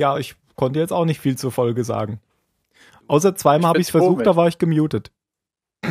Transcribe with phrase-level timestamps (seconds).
[0.00, 2.22] Ja, ich konnte jetzt auch nicht viel zur Folge sagen.
[3.06, 5.12] Außer zweimal habe ich es versucht, da war ich gemutet.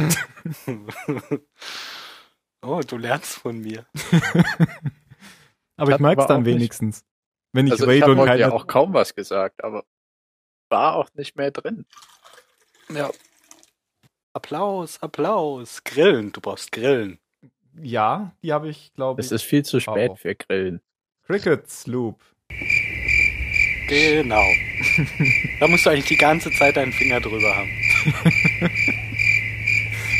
[2.63, 3.85] oh, du lernst von mir.
[5.77, 7.01] aber ich, ich merke es dann wenigstens.
[7.01, 7.05] Nicht.
[7.53, 8.39] Wenn ich also rede ich und keine...
[8.39, 9.85] ja auch kaum was gesagt, aber
[10.69, 11.85] war auch nicht mehr drin.
[12.91, 13.11] Ja.
[14.33, 15.83] Applaus, Applaus.
[15.83, 17.19] Grillen, du brauchst Grillen.
[17.79, 19.27] Ja, die habe ich, glaube ich.
[19.27, 20.81] Es ist viel zu spät für Grillen.
[21.27, 22.19] Crickets Loop.
[23.89, 24.45] Genau.
[25.59, 27.69] da musst du eigentlich die ganze Zeit deinen Finger drüber haben.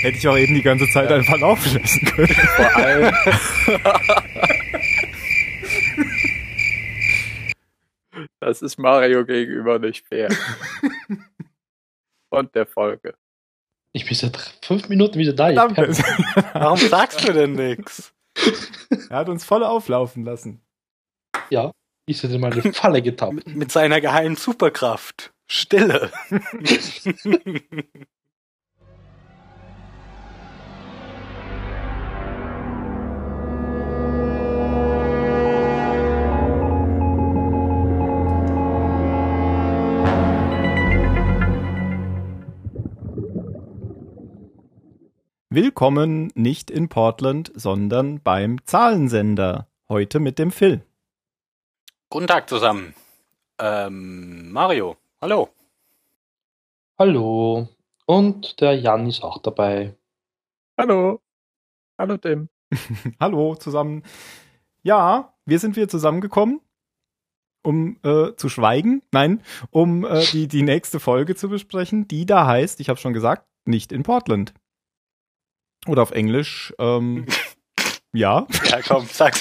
[0.02, 1.18] Hätte ich auch eben die ganze Zeit ja.
[1.18, 2.34] einfach laufen lassen können.
[2.34, 3.14] Vor allem.
[8.42, 10.30] Das ist Mario gegenüber nicht fair.
[12.30, 13.14] Und der Folge.
[13.92, 15.50] Ich bin seit fünf Minuten wieder da.
[16.54, 18.14] Warum sagst du denn nichts?
[19.10, 20.62] Er hat uns voll auflaufen lassen.
[21.50, 21.72] Ja,
[22.10, 23.34] ich hätte mal eine Falle getappt.
[23.34, 25.32] Mit, mit seiner geheimen Superkraft.
[25.48, 26.12] Stille.
[45.52, 49.68] Willkommen nicht in Portland, sondern beim Zahlensender.
[49.90, 50.84] Heute mit dem Phil.
[52.12, 52.96] Guten Tag zusammen.
[53.60, 55.50] Ähm, Mario, hallo.
[56.98, 57.70] Hallo.
[58.08, 59.96] Und der Jan ist auch dabei.
[60.76, 61.22] Hallo.
[62.00, 62.50] Hallo Tim.
[63.20, 64.02] hallo zusammen.
[64.82, 66.62] Ja, wir sind wieder zusammengekommen,
[67.62, 69.04] um äh, zu schweigen.
[69.12, 73.14] Nein, um äh, die, die nächste Folge zu besprechen, die da heißt, ich habe schon
[73.14, 74.56] gesagt, nicht in Portland.
[75.86, 77.28] Oder auf Englisch, ähm,
[78.14, 78.48] ja.
[78.70, 79.40] Ja, komm, sag.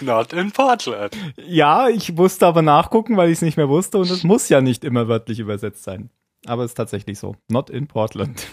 [0.00, 1.16] Not in Portland.
[1.36, 4.60] Ja, ich musste aber nachgucken, weil ich es nicht mehr wusste und es muss ja
[4.60, 6.10] nicht immer wörtlich übersetzt sein.
[6.46, 7.36] Aber es ist tatsächlich so.
[7.48, 8.46] Not in Portland.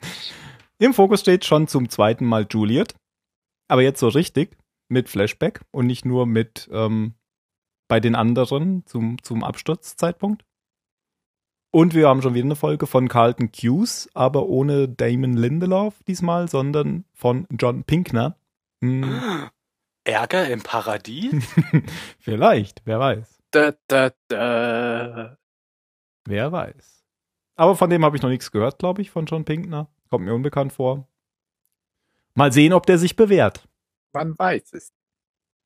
[0.78, 2.94] Im Fokus steht schon zum zweiten Mal Juliet.
[3.68, 4.56] Aber jetzt so richtig
[4.88, 7.14] mit Flashback und nicht nur mit ähm,
[7.88, 10.44] bei den anderen zum, zum Absturzzeitpunkt.
[11.72, 16.48] Und wir haben schon wieder eine Folge von Carlton Hughes, aber ohne Damon Lindelof diesmal,
[16.48, 18.36] sondern von John Pinkner.
[18.82, 19.20] Hm.
[20.04, 21.46] Ärger im Paradies?
[22.18, 23.38] Vielleicht, wer weiß.
[23.52, 25.36] Da, da, da.
[26.24, 27.04] Wer weiß.
[27.54, 29.88] Aber von dem habe ich noch nichts gehört, glaube ich, von John Pinkner.
[30.08, 31.06] Kommt mir unbekannt vor.
[32.34, 33.68] Mal sehen, ob der sich bewährt.
[34.12, 34.92] Man weiß es.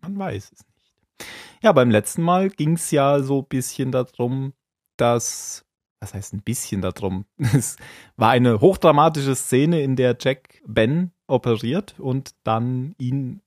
[0.00, 1.28] Man weiß es nicht.
[1.62, 4.52] Ja, beim letzten Mal ging es ja so ein bisschen darum,
[4.96, 5.64] dass
[6.04, 7.24] was heißt ein bisschen darum?
[7.54, 7.76] Es
[8.16, 13.40] war eine hochdramatische Szene, in der Jack Ben operiert und dann ihn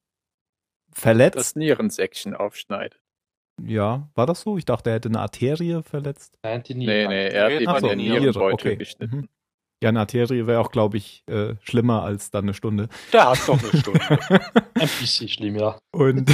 [0.91, 1.37] verletzt.
[1.37, 2.99] Das Nierensäckchen aufschneidet.
[3.63, 4.57] Ja, war das so?
[4.57, 6.37] Ich dachte, er hätte eine Arterie verletzt.
[6.43, 6.91] Nein, die Niere.
[6.91, 8.75] Nee, nee, er hat die Ach so, Nierenbeutel okay.
[8.75, 9.17] geschnitten.
[9.17, 9.29] Mhm.
[9.81, 12.89] Ja, eine Arterie wäre auch, glaube ich, äh, schlimmer als dann eine Stunde.
[13.13, 14.01] Der hat doch eine Stunde.
[14.73, 15.77] Ein bisschen schlimm, ja.
[15.91, 16.31] Und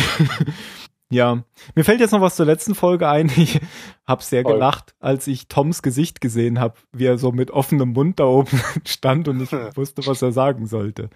[1.12, 1.44] Ja,
[1.75, 3.30] mir fällt jetzt noch was zur letzten Folge ein.
[3.38, 3.59] Ich
[4.06, 4.53] habe sehr Voll.
[4.53, 8.62] gelacht, als ich Toms Gesicht gesehen habe, wie er so mit offenem Mund da oben
[8.86, 11.09] stand und ich wusste, was er sagen sollte.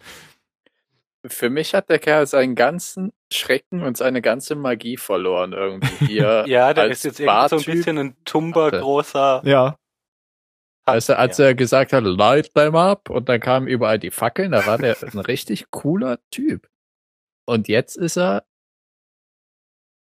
[1.26, 6.16] Für mich hat der Kerl seinen ganzen Schrecken und seine ganze Magie verloren irgendwie.
[6.46, 9.42] ja, der ist jetzt irgendwie so ein bisschen ein tumber großer.
[9.44, 9.78] Ja.
[10.86, 14.66] Also als er gesagt hat, light them up und dann kamen überall die Fackeln, da
[14.66, 16.70] war der ein richtig cooler Typ.
[17.46, 18.46] Und jetzt ist er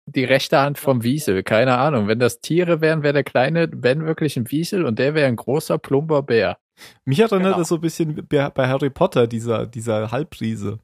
[0.08, 1.44] die rechte Hand vom Wiesel.
[1.44, 2.08] Keine Ahnung.
[2.08, 5.36] Wenn das Tiere wären, wäre der kleine Ben wirklich ein Wiesel und der wäre ein
[5.36, 6.58] großer, plumper Bär.
[7.06, 7.58] Mich erinnert genau.
[7.58, 10.80] das so ein bisschen bei Harry Potter, dieser, dieser Halbriese.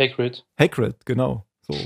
[0.00, 0.44] Hagrid.
[0.58, 1.44] Hagrid, genau.
[1.62, 1.76] So.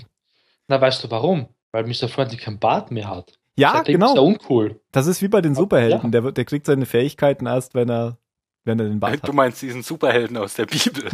[0.69, 1.49] Na, weißt du warum?
[1.73, 2.09] Weil Mr.
[2.09, 3.39] Freundly kein Bart mehr hat.
[3.57, 4.13] Ja, Seitdem genau.
[4.13, 4.81] Ist er uncool.
[4.93, 6.13] Das ist wie bei den Superhelden.
[6.13, 6.21] Ja.
[6.21, 8.17] Der, der kriegt seine Fähigkeiten erst, wenn er
[8.65, 11.11] wenn er den Bart Du meinst diesen Superhelden aus der Bibel.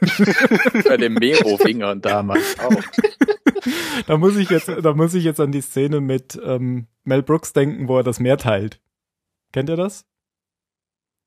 [0.84, 2.70] Bei den Mero-Fingern damals auch.
[4.06, 7.52] da muss ich jetzt, da muss ich jetzt an die Szene mit ähm, Mel Brooks
[7.52, 8.80] denken, wo er das Meer teilt.
[9.52, 10.04] Kennt ihr das?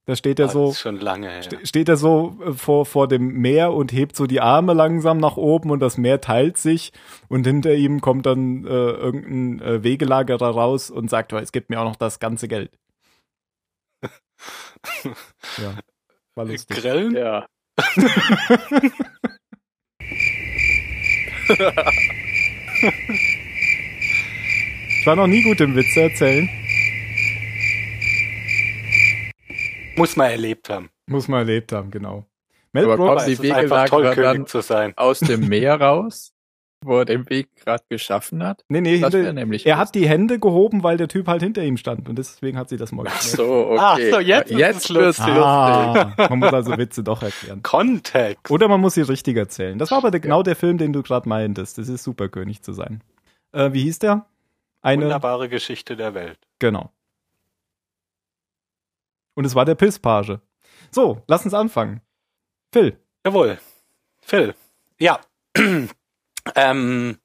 [0.07, 1.41] Da steht er oh, so, schon lange her.
[1.63, 5.35] steht er so äh, vor, vor dem Meer und hebt so die Arme langsam nach
[5.35, 6.93] oben und das Meer teilt sich
[7.27, 11.71] und hinter ihm kommt dann äh, irgendein äh, Wegelagerer raus und sagt, oh, es gibt
[11.71, 12.77] mir auch noch das ganze Geld.
[15.57, 15.77] ja,
[16.35, 16.77] war lustig.
[16.77, 17.15] Grillen?
[17.15, 17.47] Ja.
[24.99, 26.49] ich war noch nie gut im Witze erzählen.
[29.97, 30.89] Muss man erlebt haben.
[31.07, 32.25] Muss man erlebt haben, genau.
[32.73, 34.93] Mel Aber kommen die Wegelager dann zu sein.
[34.97, 36.33] aus dem Meer raus?
[36.85, 38.63] wo er den Weg gerade geschaffen hat?
[38.69, 41.41] Nee, nee, Das hinter, wäre nämlich er hat die Hände gehoben, weil der Typ halt
[41.41, 43.37] hinter ihm stand und deswegen hat sie das mal Ach geklärt.
[43.37, 43.77] so, okay.
[43.79, 45.33] Ach so, jetzt ist jetzt es wird's lustig.
[45.35, 47.61] Ah, man muss also Witze doch erklären.
[47.63, 48.49] Kontext.
[48.51, 49.77] Oder man muss sie richtig erzählen.
[49.77, 51.77] Das war aber der, genau der Film, den du gerade meintest.
[51.77, 53.01] Das ist Superkönig zu sein.
[53.51, 54.25] Äh, wie hieß der?
[54.81, 55.03] Eine.
[55.03, 56.37] Wunderbare Geschichte der Welt.
[56.59, 56.91] Genau.
[59.33, 60.41] Und es war der Pisspage.
[60.91, 62.01] So, lass uns anfangen.
[62.71, 62.97] Phil.
[63.25, 63.57] Jawohl.
[64.21, 64.55] Phil.
[64.99, 65.19] Ja.
[66.55, 67.17] ähm,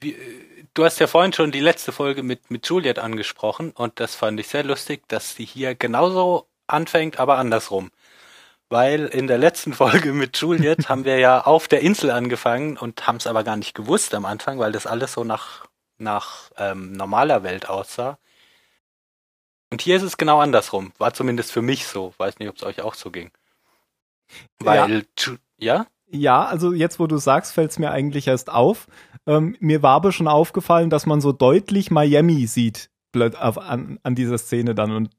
[0.00, 4.00] wie, äh, du hast ja vorhin schon die letzte Folge mit, mit Juliet angesprochen und
[4.00, 7.90] das fand ich sehr lustig, dass sie hier genauso anfängt, aber andersrum.
[8.70, 13.06] Weil in der letzten Folge mit Juliet haben wir ja auf der Insel angefangen und
[13.06, 15.66] haben es aber gar nicht gewusst am Anfang, weil das alles so nach,
[15.98, 18.18] nach ähm, normaler Welt aussah.
[19.72, 20.92] Und hier ist es genau andersrum.
[20.98, 22.14] War zumindest für mich so.
[22.16, 23.32] Weiß nicht, ob es euch auch so ging.
[24.60, 25.86] Weil, Ju- ja?
[26.12, 28.86] Ja, also jetzt, wo du sagst, fällt es mir eigentlich erst auf.
[29.26, 33.98] Ähm, mir war aber schon aufgefallen, dass man so deutlich Miami sieht blöd auf, an,
[34.02, 34.92] an dieser Szene dann.
[34.92, 35.10] Und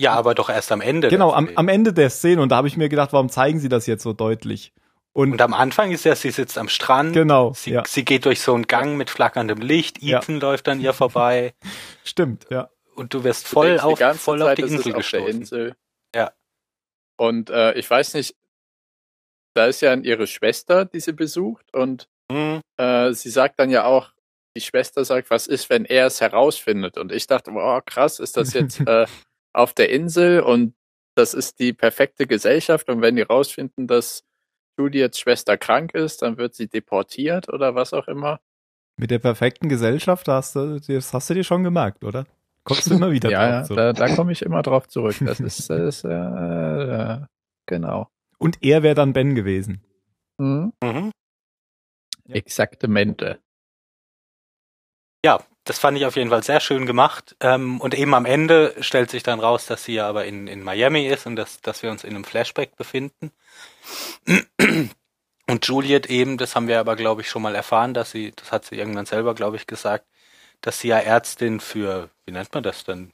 [0.00, 1.08] Ja, aber doch erst am Ende.
[1.08, 2.42] genau, am, am Ende der Szene.
[2.42, 4.72] Und da habe ich mir gedacht, warum zeigen sie das jetzt so deutlich?
[5.14, 7.12] Und, Und am Anfang ist ja, sie sitzt am Strand.
[7.12, 10.02] genau, Sie, ja, sie geht durch so einen Gang mit flackerndem Licht.
[10.02, 10.18] Ja.
[10.18, 11.54] Ethan läuft an ihr vorbei.
[12.04, 12.70] stimmt, ja.
[12.94, 15.26] Und du wirst Du voll denkst auf, voll auf die Insel gestoßen.
[15.40, 15.76] Insel.
[16.14, 16.32] Ja.
[17.16, 18.34] Und äh, ich weiß nicht,
[19.54, 22.60] da ist ja ihre Schwester, die sie besucht und Hm.
[22.78, 24.10] äh, sie sagt dann ja auch,
[24.56, 26.98] die Schwester sagt, was ist, wenn er es herausfindet?
[26.98, 29.06] Und ich dachte, wow, krass, ist das jetzt äh,
[29.52, 30.74] auf der Insel und
[31.14, 34.24] das ist die perfekte Gesellschaft und wenn die rausfinden, dass
[34.78, 38.40] Juliets Schwester krank ist, dann wird sie deportiert oder was auch immer.
[38.96, 42.24] Mit der perfekten Gesellschaft, hast du, das hast du dir schon gemerkt, oder?
[42.64, 43.76] Kommst du immer wieder ja, ja, drauf zurück.
[43.78, 45.16] da, da komme ich immer drauf zurück.
[45.20, 47.20] Das ist, das ist äh, äh,
[47.66, 48.08] genau.
[48.42, 49.84] Und er wäre dann Ben gewesen.
[50.38, 50.72] Mhm.
[50.82, 51.12] Mhm.
[52.26, 52.34] Ja.
[52.34, 53.38] Exaktamente.
[55.24, 57.36] Ja, das fand ich auf jeden Fall sehr schön gemacht.
[57.38, 60.64] Ähm, und eben am Ende stellt sich dann raus, dass sie ja aber in, in
[60.64, 63.30] Miami ist und dass, dass wir uns in einem Flashback befinden.
[65.48, 68.50] Und Juliet eben, das haben wir aber, glaube ich, schon mal erfahren, dass sie, das
[68.50, 70.06] hat sie irgendwann selber, glaube ich, gesagt,
[70.62, 73.12] dass sie ja Ärztin für, wie nennt man das denn?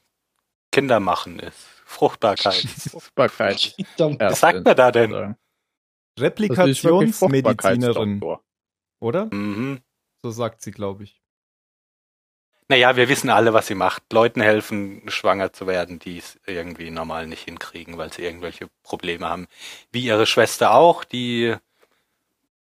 [0.71, 1.78] Kinder machen ist.
[1.89, 2.53] Fruchtbarkeit.
[2.91, 3.75] Fruchtbarkeit.
[3.97, 5.13] Was sagt man da denn?
[5.13, 5.33] Also,
[6.19, 8.21] Replikationsmedizinerin,
[8.99, 9.25] oder?
[9.33, 9.79] Mhm.
[10.21, 11.19] So sagt sie, glaube ich.
[12.67, 14.03] Naja, wir wissen alle, was sie macht.
[14.13, 19.27] Leuten helfen, schwanger zu werden, die es irgendwie normal nicht hinkriegen, weil sie irgendwelche Probleme
[19.27, 19.47] haben.
[19.91, 21.55] Wie ihre Schwester auch, die,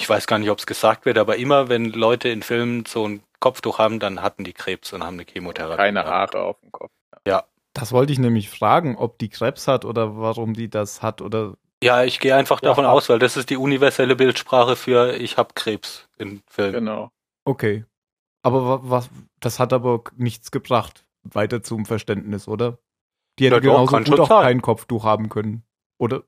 [0.00, 3.08] ich weiß gar nicht, ob es gesagt wird, aber immer, wenn Leute in Filmen so
[3.08, 5.76] ein Kopftuch haben, dann hatten die Krebs und haben eine Chemotherapie.
[5.76, 6.04] Keine.
[6.04, 6.92] Haare auf dem Kopf.
[7.78, 11.54] Das wollte ich nämlich fragen, ob die Krebs hat oder warum die das hat oder.
[11.82, 12.90] Ja, ich gehe einfach davon Ja.
[12.90, 16.72] aus, weil das ist die universelle Bildsprache für ich habe Krebs in Filmen.
[16.72, 17.10] Genau.
[17.44, 17.84] Okay.
[18.42, 19.10] Aber wa- was,
[19.40, 22.78] das hat aber nichts gebracht, weiter zum Verständnis, oder?
[23.38, 24.42] Die hätte doch, genauso gut schon auch sein.
[24.42, 25.62] kein Kopftuch haben können.
[25.98, 26.24] Oder?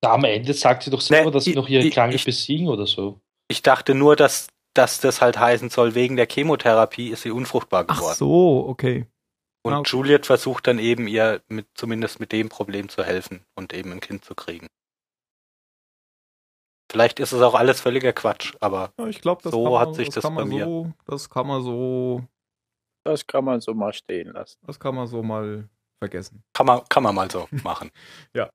[0.00, 2.68] Da am Ende sagt sie doch selber, Nee, dass sie noch ihre ich- Krankheit besiegen
[2.68, 3.20] oder so.
[3.48, 7.84] Ich dachte nur, dass, dass das halt heißen soll, wegen der Chemotherapie ist sie unfruchtbar
[7.86, 8.16] Ach geworden.
[8.16, 9.06] so, okay.
[9.66, 9.90] Und okay.
[9.90, 14.00] Juliet versucht dann eben ihr mit, zumindest mit dem Problem zu helfen und eben ein
[14.00, 14.68] Kind zu kriegen.
[16.90, 19.94] Vielleicht ist es auch alles völliger Quatsch, aber Ja, ich glaube, das, So man, hat
[19.96, 22.22] sich das man bei mir- so, das kann man so,
[23.04, 24.58] Das kann man so mal stehen lassen.
[24.66, 26.42] das kann man so mal vergessen.
[26.52, 27.90] kann man, kann man mal so machen.
[28.34, 28.50] Ja.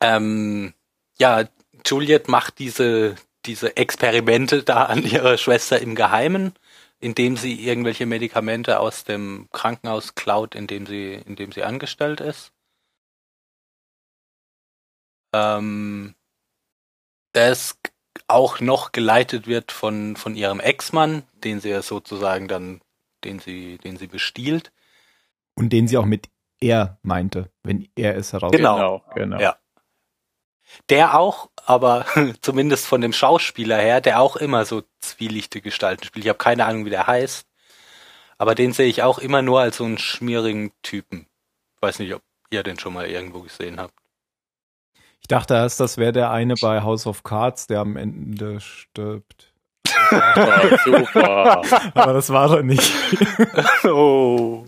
[0.00, 0.74] Ähm,
[1.18, 1.44] ja,
[1.86, 6.52] Juliet macht diese, diese Experimente da an ihrer Schwester im Geheimen,
[7.00, 12.20] indem sie irgendwelche Medikamente aus dem Krankenhaus klaut, in dem sie, in dem sie angestellt
[12.20, 12.52] ist.
[15.34, 16.14] Ähm,
[17.32, 17.78] das
[18.28, 22.80] auch noch geleitet wird von, von ihrem Ex-Mann, den sie ja sozusagen dann,
[23.24, 24.72] den sie, den sie bestiehlt.
[25.54, 26.28] Und den sie auch mit
[26.60, 28.52] er meinte, wenn er es heraus.
[28.52, 29.02] Genau.
[29.14, 29.40] genau.
[29.40, 29.56] Ja.
[30.88, 32.06] Der auch, aber
[32.40, 36.24] zumindest von dem Schauspieler her, der auch immer so zwielichte Gestalten spielt.
[36.24, 37.46] Ich habe keine Ahnung, wie der heißt.
[38.38, 41.26] Aber den sehe ich auch immer nur als so einen schmierigen Typen.
[41.76, 43.94] Ich weiß nicht, ob ihr den schon mal irgendwo gesehen habt.
[45.20, 49.52] Ich dachte erst, das wäre der eine bei House of Cards, der am Ende stirbt.
[49.86, 51.62] Super, super.
[51.94, 52.92] Aber das war er nicht.
[53.84, 54.66] oh.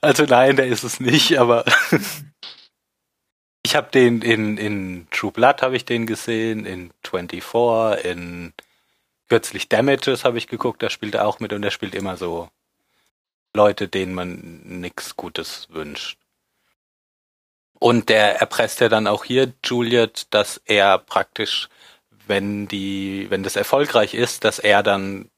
[0.00, 1.64] Also nein, der ist es nicht, aber
[3.70, 8.52] ich habe den in, in True Blood habe ich den gesehen, in 24, in
[9.28, 12.48] kürzlich Damages habe ich geguckt, da spielt er auch mit und er spielt immer so
[13.54, 16.18] Leute, denen man nichts Gutes wünscht.
[17.78, 21.68] Und der erpresst ja dann auch hier Juliet, dass er praktisch,
[22.26, 25.30] wenn die, wenn das erfolgreich ist, dass er dann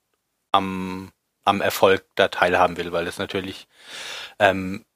[0.52, 1.12] am,
[1.44, 3.68] am Erfolg da teilhaben will, weil das natürlich
[4.38, 4.86] ähm,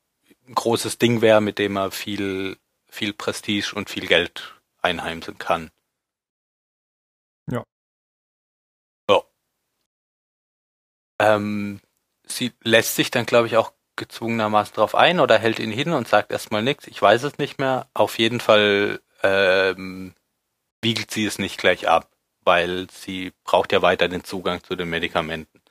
[0.49, 2.57] ein großes Ding wäre, mit dem er viel,
[2.97, 5.71] viel Prestige und viel Geld einheimsen kann.
[7.51, 7.65] Ja.
[9.09, 9.25] So.
[11.21, 11.81] Ähm,
[12.27, 16.09] sie lässt sich dann, glaube ich, auch gezwungenermaßen drauf ein oder hält ihn hin und
[16.09, 16.87] sagt erstmal nichts.
[16.87, 17.89] Ich weiß es nicht mehr.
[17.95, 20.15] Auf jeden Fall ähm,
[20.83, 22.11] wiegelt sie es nicht gleich ab,
[22.43, 25.63] weil sie braucht ja weiter den Zugang zu den Medikamenten.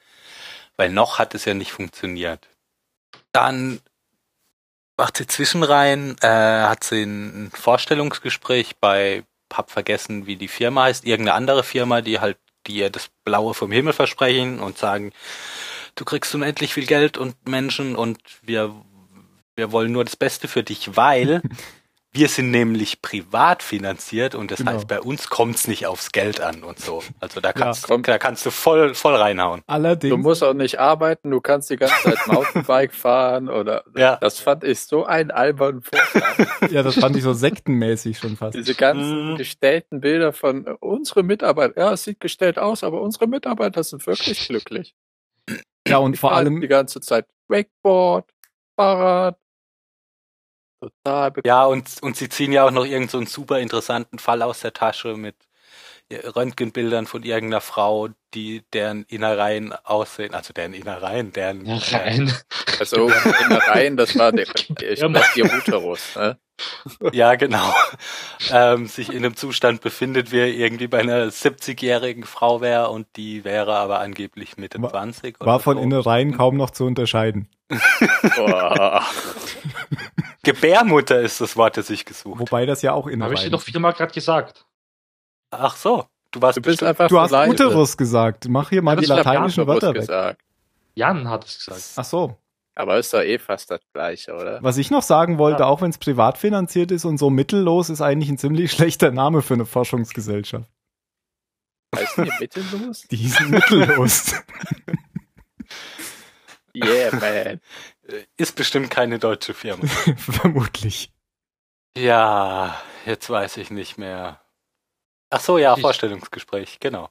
[0.78, 2.50] Weil noch hat es ja nicht funktioniert.
[3.32, 3.82] Dann
[4.98, 9.24] macht sie zwischenrein, äh, hat sie ein Vorstellungsgespräch bei,
[9.54, 12.38] hab vergessen, wie die Firma heißt, irgendeine andere Firma, die halt,
[12.68, 15.12] die ihr das Blaue vom Himmel versprechen und sagen,
[15.96, 18.74] du kriegst unendlich viel Geld und Menschen und wir,
[19.56, 21.42] wir wollen nur das Beste für dich, weil
[22.16, 24.72] wir sind nämlich privat finanziert und das Genau.
[24.72, 27.04] heißt, bei uns kommt's nicht aufs Geld an und so.
[27.20, 29.62] Also da Ja, kannst, kommt- da kannst du voll, voll reinhauen.
[29.68, 30.10] Allerdings.
[30.12, 34.16] Du musst auch nicht arbeiten, du kannst die ganze Zeit Mountainbike fahren oder Ja.
[34.16, 36.38] das fand ich so einen albernen Vorschlag.
[36.72, 38.56] ja, das fand ich so sektenmäßig schon fast.
[38.58, 39.38] Diese ganzen Mhm.
[39.38, 41.78] gestellten Bilder von äh, unsere Mitarbeiter.
[41.80, 44.96] Ja, es sieht gestellt aus, aber unsere Mitarbeiter sind wirklich glücklich.
[45.88, 48.30] Ja, und Die vor allem, die ganze Zeit Wakeboard,
[48.76, 49.38] Fahrrad.
[50.82, 51.32] Total.
[51.46, 54.74] Ja, und, und sie ziehen ja auch noch irgend so super interessanten Fall aus der
[54.74, 55.36] Tasche mit
[56.12, 62.32] Röntgenbildern von irgendeiner Frau, die deren Innereien aussehen, also deren Innereien, deren Ja, rein.
[62.80, 64.46] Also Innereien, das war der,
[64.82, 66.16] ich Ja, glaub, ihr Uterus.
[66.16, 66.38] Ne?
[67.12, 67.74] ja genau,
[68.50, 73.08] ähm, sich in einem Zustand befindet, wie er irgendwie bei einer 70-jährigen Frau wäre und
[73.18, 75.36] die wäre aber angeblich Mitte War- 20.
[75.42, 75.84] war von so.
[75.84, 77.50] Innereien kaum noch zu unterscheiden.
[80.44, 82.40] Gebärmutter ist das Wort, das ich gesucht.
[82.40, 84.66] Wobei das ja auch Habe ich dir Innereien doch viermal gerade gesagt.
[85.60, 87.52] Ach so, du warst Du bist bestimmt- einfach Du hast leise.
[87.52, 88.48] Uterus gesagt.
[88.50, 90.02] Mach hier mal Ja, die lateinischen Wörter weg.
[90.02, 90.42] gesagt.
[90.96, 91.84] Jan hat es gesagt.
[91.96, 92.38] Ach so.
[92.78, 94.62] Aber ist doch eh fast das gleiche, oder?
[94.62, 95.68] Was ich noch sagen wollte, Ja.
[95.68, 99.42] auch wenn es privat finanziert ist und so mittellos, ist eigentlich ein ziemlich schlechter Name
[99.42, 100.70] für eine Forschungsgesellschaft.
[101.96, 103.02] Heißen die mittellos?
[103.10, 104.34] Die sind mittellos.
[106.76, 107.62] Yeah, man.
[108.38, 109.86] ist bestimmt keine deutsche Firma.
[110.18, 111.12] Vermutlich.
[111.98, 114.42] Ja, jetzt weiß ich nicht mehr.
[115.36, 117.10] Ach so, ja, Ich- Vorstellungsgespräch, genau.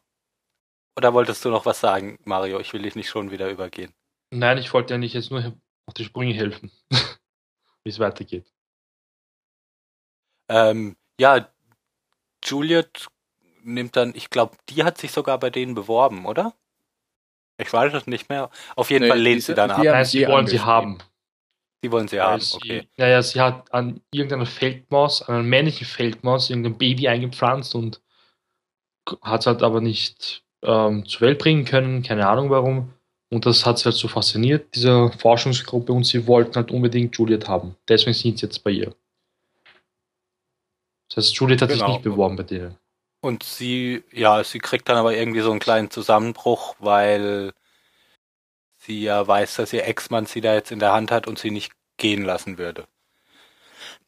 [0.97, 2.59] Oder wolltest du noch was sagen, Mario?
[2.61, 3.93] Ich will dich nicht schon wieder übergehen.
[4.33, 5.45] Nein, ich wollte eigentlich jetzt nur
[5.87, 6.71] auf die Sprünge helfen,
[7.85, 8.51] wie es weitergeht.
[10.49, 11.49] Ähm, ja,
[12.45, 13.07] Juliet
[13.63, 16.55] nimmt dann, ich glaube, die hat sich sogar bei denen beworben, oder?
[17.59, 18.51] Ich weiß es nicht mehr.
[18.77, 19.79] Auf jeden Nee, Fall lehnt diese- sie dann die ab.
[19.79, 20.99] haben Nein, sie wollen sie haben.
[21.83, 22.89] Die wollen sie Weil haben, sie, okay.
[22.97, 28.01] Naja, sie hat an irgendeiner Feldmaus, an einer männlichen Feldmaus, irgendein Baby eingepflanzt und
[29.23, 32.93] hat es halt aber nicht ähm, zur Welt bringen können, keine Ahnung warum.
[33.31, 37.49] Und das hat sie halt so fasziniert, diese Forschungsgruppe, und sie wollten halt unbedingt Juliet
[37.49, 37.77] haben.
[37.89, 38.95] Deswegen sind sie jetzt bei ihr.
[41.09, 41.93] Das heißt, Juliet hat sich Genau.
[41.93, 42.79] nicht beworben bei denen.
[43.21, 47.53] Und sie, ja, sie kriegt dann aber irgendwie so einen kleinen Zusammenbruch, weil
[48.77, 51.51] sie ja weiß, dass ihr Ex-Mann sie da jetzt in der Hand hat und sie
[51.51, 52.87] nicht gehen lassen würde.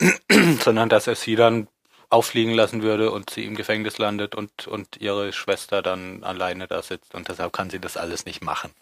[0.61, 1.69] Sondern dass er sie dann
[2.11, 6.83] auffliegen lassen würde und sie im Gefängnis landet und, und ihre Schwester dann alleine da
[6.83, 8.73] sitzt und deshalb kann sie das alles nicht machen.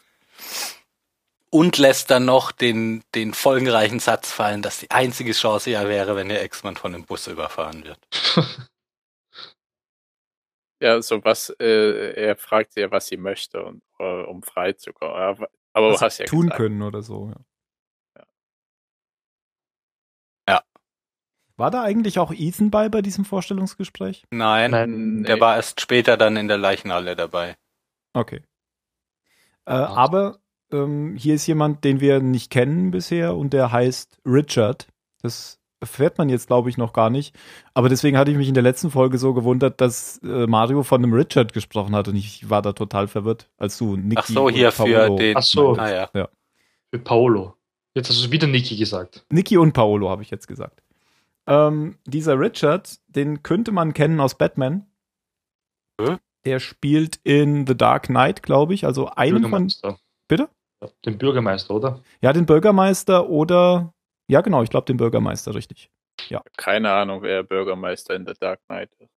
[1.51, 6.17] Und lässt dann noch den, den folgenreichen Satz fallen, dass die einzige Chance ja wäre,
[6.17, 7.99] wenn ihr Ex-Mann von einem Bus überfahren wird.
[10.81, 14.75] Ja, so was, äh, er fragt sie ja, was sie möchte, und, äh, um frei
[14.75, 15.15] zu kommen.
[15.15, 16.59] Aber, aber Was du hast ja tun gesagt.
[16.59, 17.31] können oder so.
[17.31, 17.41] Ja.
[21.57, 24.25] War da eigentlich auch Ethan bei bei diesem Vorstellungsgespräch?
[24.31, 25.41] Nein, Nein, der nee.
[25.41, 27.57] war erst später dann in der Leichenhalle dabei.
[28.13, 28.43] Okay.
[29.67, 30.39] Äh, aber
[30.73, 34.89] ähm, hier ist jemand, den wir nicht kennen bisher und der heißt Richard.
[35.23, 37.35] Das erfährt man jetzt, glaube ich, noch gar nicht.
[37.73, 41.03] Aber deswegen hatte ich mich in der letzten Folge so gewundert, dass äh, Mario von
[41.03, 44.51] einem Richard gesprochen hat und ich war da total verwirrt, als du Niki Ach so,
[44.51, 45.37] hier für Paolo den.
[45.37, 45.77] Ach so.
[45.77, 46.29] Ah ja.
[46.91, 47.55] Für Paolo.
[47.95, 49.25] Jetzt hast du wieder Niki gesagt.
[49.31, 50.84] Niki und Paolo habe ich jetzt gesagt.
[51.47, 54.87] Ähm, dieser Richard, den könnte man kennen aus Batman.
[56.01, 56.17] Hä?
[56.45, 58.85] Der spielt in The Dark Knight, glaube ich.
[58.85, 59.99] Also einen von, Bürgermeister.
[60.29, 60.49] Bitte?
[60.83, 62.03] Ja, den Bürgermeister, oder?
[62.21, 63.95] ja, den Bürgermeister oder,
[64.29, 65.91] ja genau, ich glaube den Bürgermeister, richtig.
[66.57, 69.11] Keine Ahnung, wer Bürgermeister in The Dark Knight ist.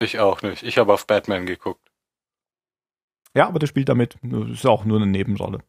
[0.00, 0.62] Ich auch nicht.
[0.62, 1.90] Ich habe auf Batman geguckt.
[3.36, 5.60] Ja, aber der spielt damit, das ist auch nur eine Nebenrolle.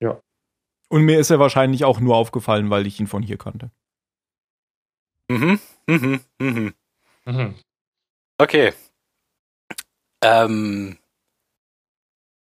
[0.00, 0.20] Ja.
[0.90, 3.70] Und mir ist er wahrscheinlich auch nur aufgefallen, weil ich ihn von hier kannte.
[5.28, 5.60] Mhm.
[5.86, 6.20] Mhm.
[6.38, 6.74] Mhm.
[7.24, 7.54] Mhm.
[8.38, 8.72] Okay.
[10.22, 10.98] Ähm,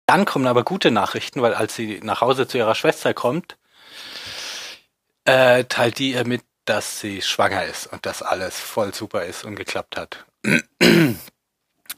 [0.06, 3.58] dann kommen aber gute Nachrichten, weil als sie nach Hause zu ihrer Schwester kommt,
[5.24, 9.44] äh, teilt die ihr mit, dass sie schwanger ist und dass alles voll super ist
[9.44, 10.26] und geklappt hat.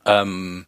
[0.05, 0.67] ähm,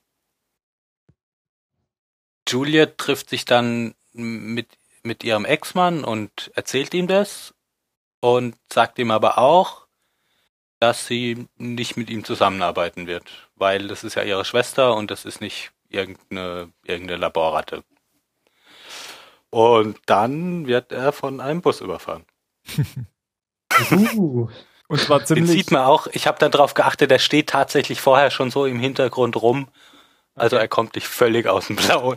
[2.49, 4.69] Juliet trifft sich dann mit,
[5.03, 7.55] mit ihrem Ex-Mann und erzählt ihm das
[8.21, 9.80] und sagt ihm aber auch,
[10.81, 15.25] dass sie nicht mit ihm zusammenarbeiten wird, weil das ist ja ihre Schwester und das
[15.25, 17.85] ist nicht irgendeine, irgendeine Laborratte.
[19.51, 22.25] Und dann wird er von einem Bus überfahren.
[23.93, 24.49] Uh,
[24.89, 25.51] Und zwar Den ziemlich.
[25.53, 28.81] sieht man auch, ich habe dann drauf geachtet, der steht tatsächlich vorher schon so im
[28.81, 29.69] Hintergrund rum.
[30.35, 32.17] Also er kommt nicht völlig aus dem Blauen.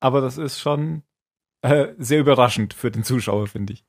[0.00, 1.02] Aber das ist schon
[1.60, 3.84] äh, sehr überraschend für den Zuschauer, finde ich.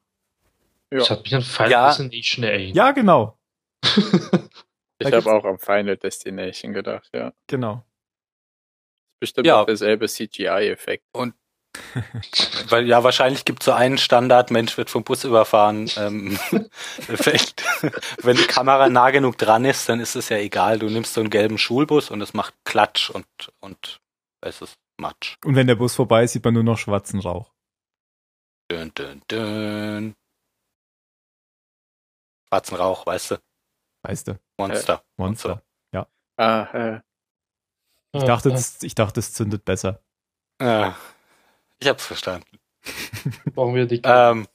[0.90, 1.88] das hat mich an Final Ja.
[1.88, 2.76] Destination erinnert.
[2.76, 3.38] Ja, genau.
[5.00, 7.34] Ich habe auch am Final Destination gedacht, ja.
[7.48, 7.84] Genau.
[9.20, 9.62] Bestimmt Ja.
[9.62, 11.04] auch derselbe CGI-Effekt.
[12.70, 15.90] Weil ja, wahrscheinlich gibt es so einen Standard, Mensch wird vom Bus überfahren.
[15.98, 16.38] Ähm,
[17.10, 17.64] Effekt.
[18.22, 20.80] Wenn die Kamera nah genug dran ist, dann ist es ja egal.
[20.80, 23.26] Du nimmst so einen gelben Schulbus und es macht Klatsch und,
[23.60, 24.00] und
[24.42, 25.36] es ist Matsch.
[25.44, 27.52] Und wenn der Bus vorbei ist, sieht man nur noch schwarzen Rauch.
[28.72, 30.16] Dün, dün, dün.
[32.48, 33.38] Schwarzen Rauch, weißt du?
[34.04, 34.40] Weißt du?
[34.58, 35.04] Monster.
[35.18, 35.64] Monster.
[36.38, 37.02] Ah, äh,
[38.14, 40.02] Ich dachte, das, ich dachte, es zündet besser.
[40.62, 40.96] Ja,
[41.80, 42.60] ich hab's verstanden.
[43.56, 44.48] Brauchen wir die Ähm,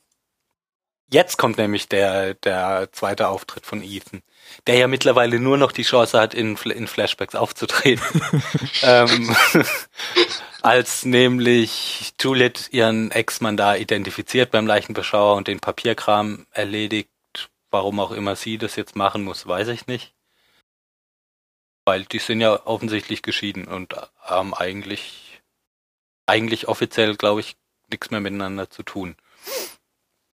[1.11, 4.23] jetzt kommt nämlich der, der zweite Auftritt von Ethan,
[4.67, 8.23] der ja mittlerweile nur noch die Chance hat, in, in Flashbacks aufzutreten.
[8.83, 9.37] ähm,
[10.63, 17.11] als nämlich Juliet ihren Ex-Mann da identifiziert beim Leichenbeschauer und den Papierkram erledigt.
[17.71, 20.15] Warum auch immer sie das jetzt machen muss, weiß ich nicht.
[21.85, 25.43] Weil die sind ja offensichtlich geschieden und haben eigentlich,
[26.27, 27.57] eigentlich offiziell, glaube ich,
[27.91, 29.17] nichts mehr miteinander zu tun.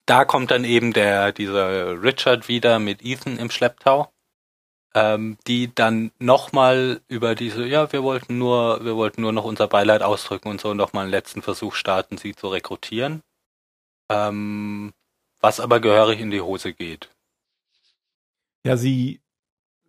[0.06, 4.12] Da kommt dann eben der, dieser Richard wieder mit Ethan im Schlepptau,
[4.94, 9.66] ähm, die dann nochmal über diese, ja, wir wollten nur, wir wollten nur noch unser
[9.66, 13.22] Beileid ausdrücken und so nochmal einen letzten Versuch starten, sie zu rekrutieren.
[14.10, 14.92] Ähm,
[15.40, 17.10] was aber gehörig in die Hose geht.
[18.66, 19.20] Ja, sie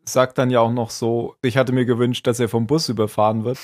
[0.04, 3.44] sagt dann ja auch noch so, ich hatte mir gewünscht, dass er vom Bus überfahren
[3.44, 3.58] wird.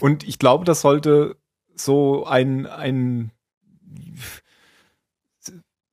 [0.00, 1.36] Und ich glaube, das sollte
[1.74, 3.30] so ein, ein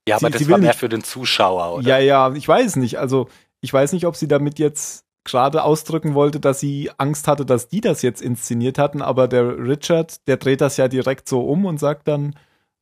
[0.07, 1.87] Ja, aber Sie- das sie war mehr nicht- für den Zuschauer, oder?
[1.87, 2.99] Ja, ja, ich weiß nicht.
[2.99, 3.29] Also,
[3.61, 7.69] ich weiß nicht, ob sie damit jetzt gerade ausdrücken wollte, dass sie Angst hatte, dass
[7.69, 11.65] die das jetzt inszeniert hatten, aber der Richard, der dreht das ja direkt so um
[11.65, 12.35] und sagt dann,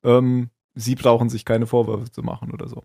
[0.03, 2.83] ähm, sie brauchen sich keine Vorwürfe zu machen oder so.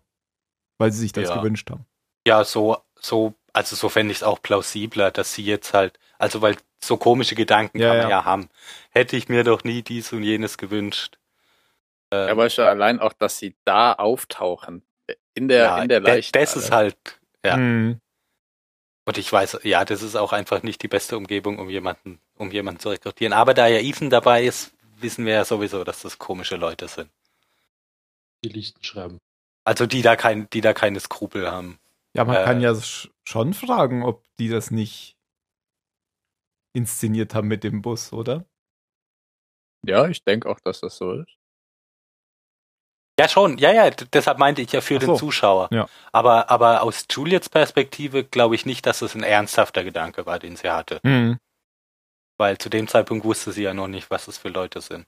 [0.77, 1.37] Weil sie sich das Ja.
[1.37, 1.85] gewünscht haben.
[2.27, 6.41] Ja, so, so, also so fände ich es auch plausibler, dass sie jetzt halt, also
[6.41, 8.17] weil so komische Gedanken Ja, kann man ja.
[8.19, 8.49] ja haben.
[8.91, 11.17] Hätte ich mir doch nie dies und jenes gewünscht.
[12.11, 14.83] Äh, aber schon allein auch, dass sie da auftauchen.
[15.35, 16.33] In der, in der Leiche.
[16.33, 16.97] Das ist halt,
[17.45, 17.55] ja.
[17.55, 18.01] Mhm.
[19.05, 22.51] Und ich weiß, ja, das ist auch einfach nicht die beste Umgebung, um jemanden, um
[22.51, 23.31] jemanden zu rekrutieren.
[23.31, 27.09] Aber da ja Ethan dabei ist, wissen wir ja sowieso, dass das komische Leute sind.
[28.43, 29.17] die Listen schreiben.
[29.63, 31.79] Also die da kein, die da keine Skrupel haben.
[32.17, 32.43] Ja, man Äh.
[32.43, 35.17] kann ja sch- schon fragen, ob die das nicht
[36.73, 38.45] inszeniert haben mit dem Bus, oder?
[39.85, 41.37] Ja, ich denke auch, dass das so ist.
[43.19, 45.69] Ja, schon, ja, ja, deshalb meinte ich ja für Ach den so, Zuschauer.
[45.71, 45.87] ja.
[46.11, 50.55] Aber, aber aus Juliets Perspektive glaube ich nicht, dass es ein ernsthafter Gedanke war, den
[50.55, 50.99] sie hatte.
[51.03, 51.39] Mhm.
[52.39, 55.07] Weil zu dem Zeitpunkt wusste sie ja noch nicht, was es für Leute sind.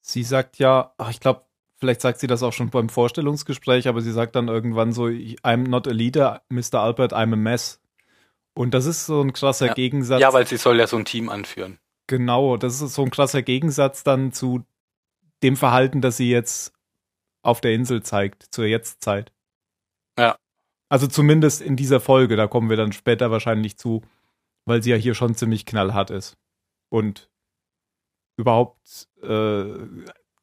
[0.00, 1.46] Sie sagt ja, ach, ich glaube,
[1.84, 5.68] vielleicht sagt sie das auch schon beim Vorstellungsgespräch, aber sie sagt dann irgendwann so, I'm
[5.68, 6.80] not a leader, Mr.
[6.80, 7.78] Albert, I'm a mess.
[8.54, 9.74] Und das ist so ein krasser Ja.
[9.74, 10.20] Gegensatz.
[10.22, 11.78] Ja, weil sie soll ja so ein Team anführen.
[12.06, 14.64] Genau, das ist so ein krasser Gegensatz dann zu
[15.42, 16.72] dem Verhalten, das sie jetzt
[17.42, 19.30] auf der Insel zeigt, zur Jetztzeit.
[20.18, 20.38] Ja.
[20.88, 24.00] Also zumindest in dieser Folge, da kommen wir dann später wahrscheinlich zu,
[24.64, 26.38] weil sie ja hier schon ziemlich knallhart ist.
[26.88, 27.28] Und
[28.38, 29.66] überhaupt äh,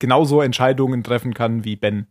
[0.02, 2.08] genauso Entscheidungen treffen kann wie Ben.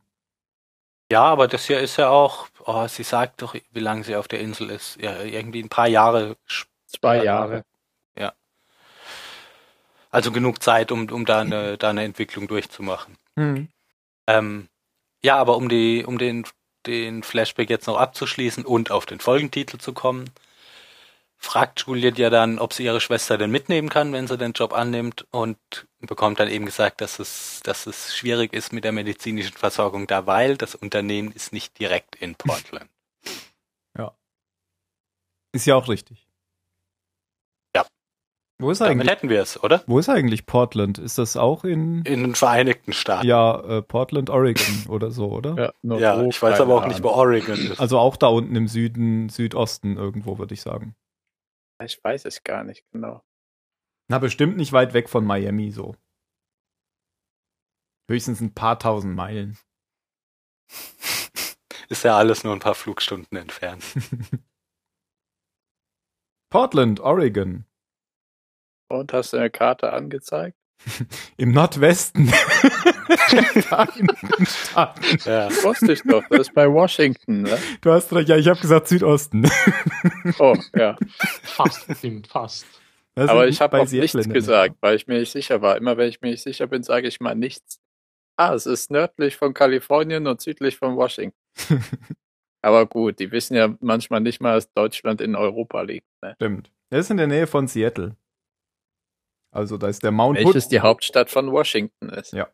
[1.12, 4.29] Ja, aber das hier ist ja auch, oh, sie sagt doch, wie lange sie auf
[4.29, 4.96] der Insel ist.
[5.03, 6.37] Ja, irgendwie ein paar Jahre.
[6.87, 7.64] Zwei Ja, Jahre.
[10.11, 13.16] Also genug Zeit, um, um da, eine, da eine Entwicklung durchzumachen.
[14.26, 14.68] Ähm,
[15.22, 16.44] ja, aber um die, um den,
[16.87, 20.31] den Flashback jetzt noch abzuschließen und auf den Folgentitel zu kommen,
[21.42, 24.72] fragt Juliet ja dann, ob sie ihre Schwester denn mitnehmen kann, wenn sie den Job
[24.72, 25.57] annimmt und
[26.00, 30.26] bekommt dann eben gesagt, dass es, dass es schwierig ist mit der medizinischen Versorgung da,
[30.26, 32.88] weil das Unternehmen ist nicht direkt in Portland.
[35.53, 36.29] Ist ja auch richtig.
[37.74, 37.85] Ja.
[38.61, 39.83] Wo ist Damit eigentlich, hätten wir es, oder?
[39.87, 40.98] wo ist eigentlich Portland?
[40.98, 43.26] Ist das auch in, In den Vereinigten Staaten.
[43.26, 45.72] ja, äh, Portland, Oregon oder so, oder?
[45.83, 47.09] Ja, Ja, ich weiß aber auch nicht, wo.
[47.09, 47.81] Oregon ist.
[47.81, 50.94] Also auch da unten im Süden, Südosten irgendwo, würde ich sagen.
[51.83, 53.25] Ich weiß es gar nicht genau.
[54.09, 55.97] Na, bestimmt nicht weit weg von Miami so.
[58.11, 59.57] Höchstens ein paar tausend Meilen.
[61.88, 63.85] Ist ja alles nur ein paar Flugstunden entfernt.
[66.51, 67.64] Portland, Oregon.
[68.88, 70.59] Und hast du eine Karte angezeigt?
[71.37, 72.33] Im Nordwesten.
[75.25, 75.49] Ja.
[75.62, 77.59] Wusste ich doch, das ist bei Washington, ne?
[77.81, 79.51] du hast recht, ja, ich habe gesagt Südosten.
[80.38, 80.96] Oh, ja.
[81.42, 82.66] Fast, stimmt, fast.
[83.14, 84.35] Das Aber ich habe auch Seattle nichts Nähe.
[84.35, 85.77] gesagt, weil ich mir nicht sicher war.
[85.77, 87.81] Immer wenn ich mir nicht sicher bin, sage ich mal nichts.
[88.37, 91.37] Ah, es ist nördlich von Kalifornien und südlich von Washington.
[92.62, 96.07] Aber gut, die wissen ja manchmal nicht mal, dass Deutschland in Europa liegt.
[96.23, 96.35] Ne?
[96.37, 96.70] Stimmt.
[96.90, 98.16] Er ist in der Nähe von Seattle.
[99.53, 100.73] Also da ist der Mount Welches Hood.
[100.73, 102.33] die Hauptstadt von Washington ist.
[102.33, 102.49] Ja.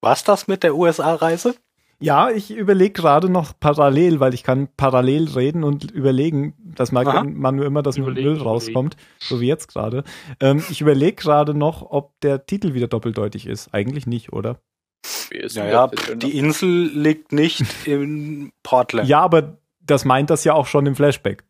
[0.00, 1.54] War's das mit der USA-Reise?
[2.02, 6.54] Ja, ich überlege gerade noch parallel, weil ich kann parallel reden und überlegen.
[6.74, 7.24] Das merkt Aha.
[7.24, 10.04] man nur immer, dass ein Überlegen, Müll rauskommt, so wie jetzt gerade.
[10.40, 13.74] Ähm, ich überlege gerade noch, ob der Titel wieder doppeldeutig ist.
[13.74, 14.60] Eigentlich nicht, oder?
[15.28, 19.06] Wie ist denn Naja, die Insel liegt nicht in Portland.
[19.06, 21.44] Ja, aber das meint das ja auch schon im Flashback.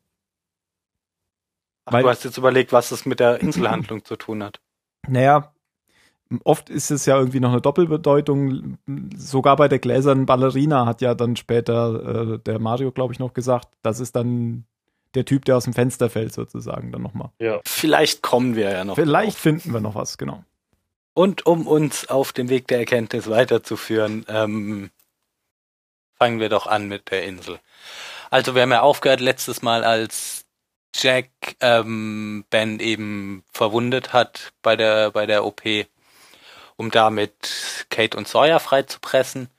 [1.84, 4.60] Ach, weil- du hast jetzt überlegt, was es mit der Inselhandlung zu tun hat.
[5.08, 5.52] Naja,
[6.44, 8.78] oft ist es ja irgendwie noch eine Doppelbedeutung.
[9.16, 13.34] Sogar bei der gläsernen Ballerina hat ja dann später äh, der Mario, glaube ich, noch
[13.34, 14.64] gesagt, das ist dann
[15.14, 17.30] der Typ, der aus dem Fenster fällt, sozusagen, dann nochmal.
[17.40, 17.60] Ja.
[17.64, 18.94] Vielleicht kommen wir ja noch.
[18.94, 19.42] Vielleicht drauf.
[19.42, 20.44] finden wir noch was, genau.
[21.14, 24.90] Und um uns auf dem Weg der Erkenntnis weiterzuführen, ähm,
[26.16, 27.58] fangen wir doch an mit der Insel.
[28.30, 30.44] Also wir haben ja aufgehört letztes Mal, als
[30.94, 35.62] Jack ähm, Ben eben verwundet hat bei der bei der OP,
[36.80, 39.50] um damit Kate und Sawyer freizupressen.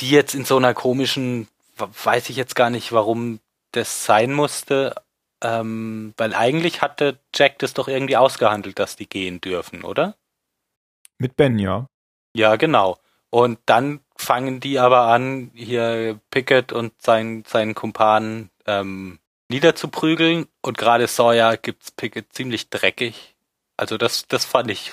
[0.00, 3.38] Die jetzt in so einer komischen, weiß ich jetzt gar nicht, warum
[3.72, 4.94] das sein musste,
[5.42, 10.16] ähm, weil eigentlich hatte Jack das doch irgendwie ausgehandelt, dass die gehen dürfen, oder?
[11.18, 11.86] Mit Ben, ja.
[12.34, 12.96] Ja, genau.
[13.28, 19.18] Und dann fangen die aber an, hier Pickett und sein, seinen Kumpanen ähm,
[19.48, 20.46] niederzuprügeln.
[20.62, 23.34] Und gerade Sawyer gibt's Pickett ziemlich dreckig.
[23.76, 24.92] Also das, das fand ich,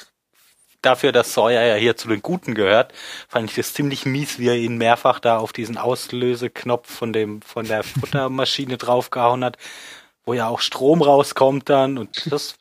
[0.82, 2.94] dafür, dass Sawyer ja hier zu den Guten gehört,
[3.28, 7.42] fand ich das ziemlich mies, wie er ihn mehrfach da auf diesen Auslöseknopf von dem,
[7.42, 9.58] von der Futtermaschine draufgehauen hat,
[10.26, 11.98] wo ja auch Strom rauskommt dann.
[11.98, 12.56] Und das,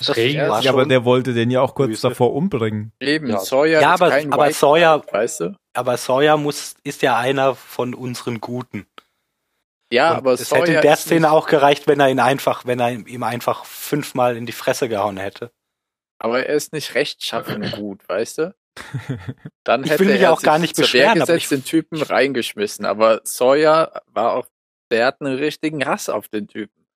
[0.00, 0.48] Es regnet.
[0.50, 2.08] war Ja, aber der wollte den ja auch kurz Wüste.
[2.08, 2.92] davor umbringen.
[3.00, 3.38] Eben, Ja.
[3.40, 5.56] Sawyer Ja, ist aber- kein aber Sawyer- weißt du?
[5.72, 8.86] aber Sawyer muss, ist ja einer von unseren Guten.
[9.92, 12.18] Ja, Und aber es Sawyer hätte in der ist Szene auch gereicht, wenn er ihn
[12.18, 15.50] einfach, wenn er ihm einfach fünfmal in die Fresse gehauen hätte.
[16.24, 18.54] Aber er ist nicht rechtschaffen gut, weißt du?
[19.64, 21.64] Dann Ich hätte will mich er auch gar sich nicht beschweren, aber gesetzt, ich- den
[21.64, 22.86] Typen reingeschmissen.
[22.86, 24.46] Aber Sawyer war auch,
[24.90, 26.86] der hat einen richtigen Hass auf den Typen.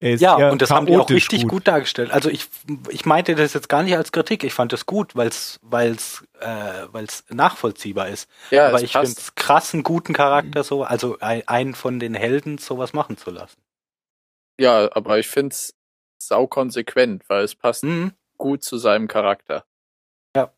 [0.00, 1.68] Er ist Ja, und das haben die auch richtig gut.
[1.68, 2.10] dargestellt.
[2.10, 2.48] Also ich,
[2.88, 4.42] ich meinte das jetzt gar nicht als Kritik.
[4.42, 8.28] Ich fand das gut, weil es, weil es, äh, weil es nachvollziehbar ist.
[8.50, 12.00] Ja, Aber es ich finde es krass, einen guten Charakter so, also ein- einen von
[12.00, 13.62] den Helden sowas machen zu lassen.
[14.58, 15.72] Ja, aber ich finde es
[16.26, 18.12] sau konsequent, weil es passt Mhm.
[18.38, 19.64] gut zu seinem Charakter.
[20.36, 20.52] Ja.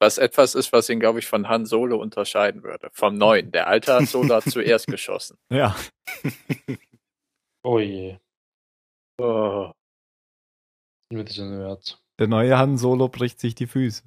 [0.00, 2.90] Was etwas ist, was ihn, glaube ich, von Han Solo unterscheiden würde.
[2.92, 3.50] Vom neuen.
[3.52, 5.38] Der alte Han Solo hat zuerst geschossen.
[5.50, 5.74] Ja,
[7.62, 8.18] Oh je.
[9.18, 9.72] Oh.
[11.10, 12.02] Mit diesem Nerd.
[12.18, 14.02] der neue Han Solo bricht sich die Füße.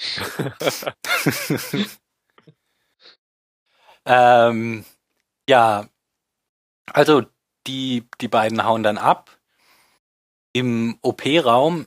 [4.06, 4.84] Ähm,
[5.48, 5.88] ja,
[6.92, 7.22] also
[7.66, 9.37] die, die beiden hauen dann ab.
[10.52, 11.86] Im OP-Raum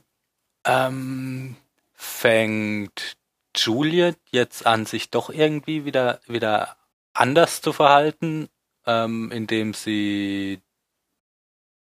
[0.66, 1.56] ähm,
[1.92, 3.16] fängt
[3.56, 6.76] Juliet jetzt an, sich doch irgendwie wieder, wieder
[7.12, 8.48] anders zu verhalten,
[8.86, 10.60] ähm, indem sie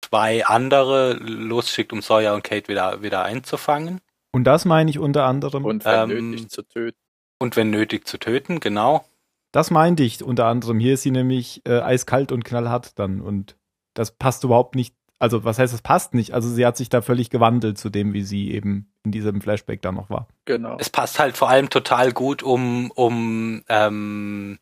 [0.01, 4.01] zwei andere losschickt, um Sawyer und Kate wieder, wieder einzufangen.
[4.31, 5.65] Und das meine ich unter anderem.
[5.65, 6.97] Und wenn Ähm, nötig zu töten.
[7.39, 9.05] Und wenn nötig zu töten, genau.
[9.51, 10.79] Das meinte ich unter anderem.
[10.79, 13.21] Hier ist sie nämlich äh, eiskalt und knallhart dann.
[13.21, 13.55] Und
[13.93, 14.93] das passt überhaupt nicht.
[15.19, 16.33] Also, was heißt, das passt nicht?
[16.33, 19.81] Also, sie hat sich da völlig gewandelt zu dem, wie sie eben in diesem Flashback
[19.81, 20.27] da noch war.
[20.45, 20.77] Genau.
[20.79, 24.59] Es passt halt vor allem total gut, um, um ähm,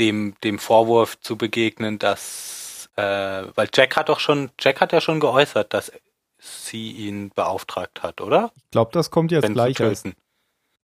[0.00, 3.02] dem, dem Vorwurf zu begegnen, dass, äh,
[3.54, 5.92] weil Jack hat doch schon, Jack hat ja schon geäußert, dass
[6.38, 8.52] sie ihn beauftragt hat, oder?
[8.56, 10.14] Ich glaube, das kommt jetzt Ben gleich zu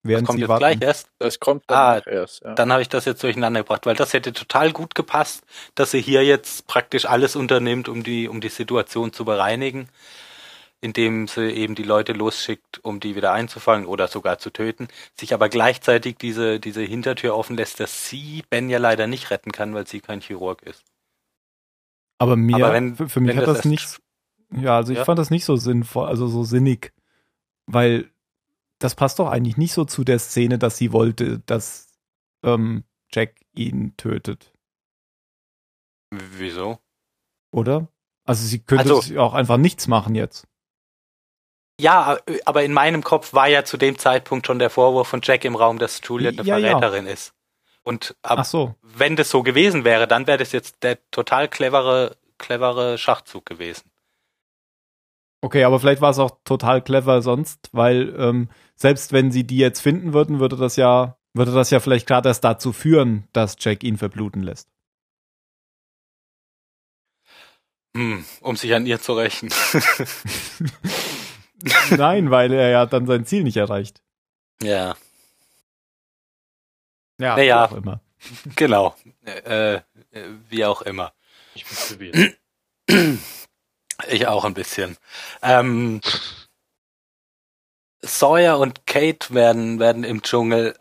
[0.02, 0.08] töten.
[0.10, 0.60] Das während kommt sie jetzt warten.
[0.60, 1.08] gleich erst.
[1.18, 2.42] Das kommt Ah, danach erst.
[2.44, 2.54] Ja.
[2.54, 6.00] Dann habe ich das jetzt durcheinander gebracht, weil das hätte total gut gepasst, dass sie
[6.00, 9.88] hier jetzt praktisch alles unternimmt, um die, um die Situation zu bereinigen.
[10.84, 15.32] indem sie eben die Leute losschickt, um die wieder einzufangen oder sogar zu töten, sich
[15.32, 19.74] aber gleichzeitig diese, diese Hintertür offen lässt, dass sie Ben ja leider nicht retten kann,
[19.74, 20.82] weil sie kein Chirurg ist.
[22.18, 24.00] Aber mir, Aber wenn- für, für mich hat das das nicht,
[24.52, 25.04] ja, also ich Ja.
[25.04, 26.92] fand das nicht so sinnvoll, also so sinnig,
[27.66, 28.10] weil
[28.82, 31.88] das passt doch eigentlich nicht so zu der Szene, dass sie wollte, dass
[32.44, 34.52] ähm, Jack ihn tötet,
[36.10, 36.78] Wieso?
[37.52, 37.88] oder?
[38.24, 40.46] Also sie könnte Also- sich auch einfach nichts machen jetzt.
[41.80, 45.44] Ja, aber in meinem Kopf war ja zu dem Zeitpunkt schon der Vorwurf von Jack
[45.44, 46.68] im Raum, dass Juliet eine Ja, ja.
[46.78, 47.34] Verräterin ist.
[47.82, 48.76] Und ab, so.
[48.82, 53.90] wenn das so gewesen wäre, dann wäre das jetzt der total clevere, clevere Schachzug gewesen.
[55.44, 59.56] Okay, aber vielleicht war es auch total clever sonst, weil ähm, selbst wenn sie die
[59.58, 63.56] jetzt finden würden, würde das ja, würde das ja vielleicht gerade erst dazu führen, dass
[63.58, 64.68] Jack ihn verbluten lässt.
[67.96, 69.50] Hm, um sich an ihr zu rächen.
[71.90, 74.00] Nein, weil er ja dann sein Ziel nicht erreicht.
[74.62, 74.96] ja,
[77.20, 77.68] Ja, Naja.
[77.68, 78.00] wie auch immer.
[78.56, 78.94] genau.
[79.24, 79.80] Äh, äh,
[80.48, 81.12] wie auch immer.
[81.54, 81.64] Ich
[81.98, 82.34] bin.
[84.08, 84.96] Ich auch ein bisschen.
[85.42, 86.00] Ähm,
[88.02, 90.76] Sawyer und Kate werden, werden im Dschungel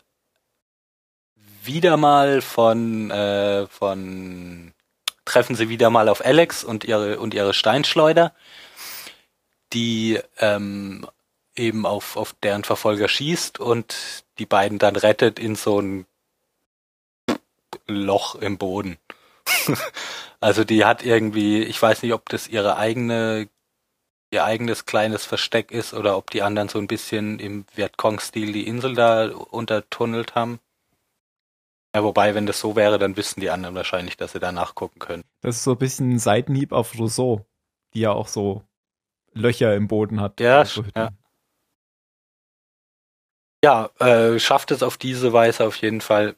[1.64, 4.72] wieder mal von, äh, von,
[5.24, 8.32] treffen sie wieder mal auf Alex und ihre, und ihre Steinschleuder,
[9.72, 11.06] die ähm,
[11.54, 16.06] eben auf, auf deren Verfolger schießt und die beiden dann rettet in so ein
[17.86, 18.98] Loch im Boden.
[20.42, 23.48] also die hat irgendwie, ich weiß nicht, ob das ihre eigene,
[24.32, 28.66] ihr eigenes kleines Versteck ist oder ob die anderen so ein bisschen im Vietcong-Stil die
[28.66, 30.58] Insel da untertunnelt haben.
[31.94, 34.98] Ja, wobei, wenn das so wäre, dann wüssten die anderen wahrscheinlich, dass sie da nachgucken
[34.98, 35.22] können.
[35.42, 37.46] Das ist so ein bisschen ein Seitenhieb auf Rousseau,
[37.94, 38.64] die ja auch so
[39.34, 40.40] Löcher im Boden hat.
[40.40, 40.98] Ja, So Hütten.
[40.98, 41.10] ja.
[43.64, 46.34] Ja, äh, schafft es auf diese Weise auf jeden Fall,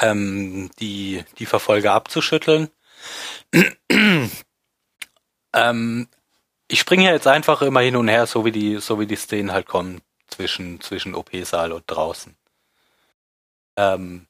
[0.00, 2.70] ähm, die, die Verfolger abzuschütteln.
[5.54, 6.08] ähm,
[6.68, 9.52] ich springe jetzt einfach immer hin und her, so wie die, so wie die Szenen
[9.52, 12.36] halt kommen zwischen, zwischen OP-Saal und draußen.
[13.76, 14.26] Ähm,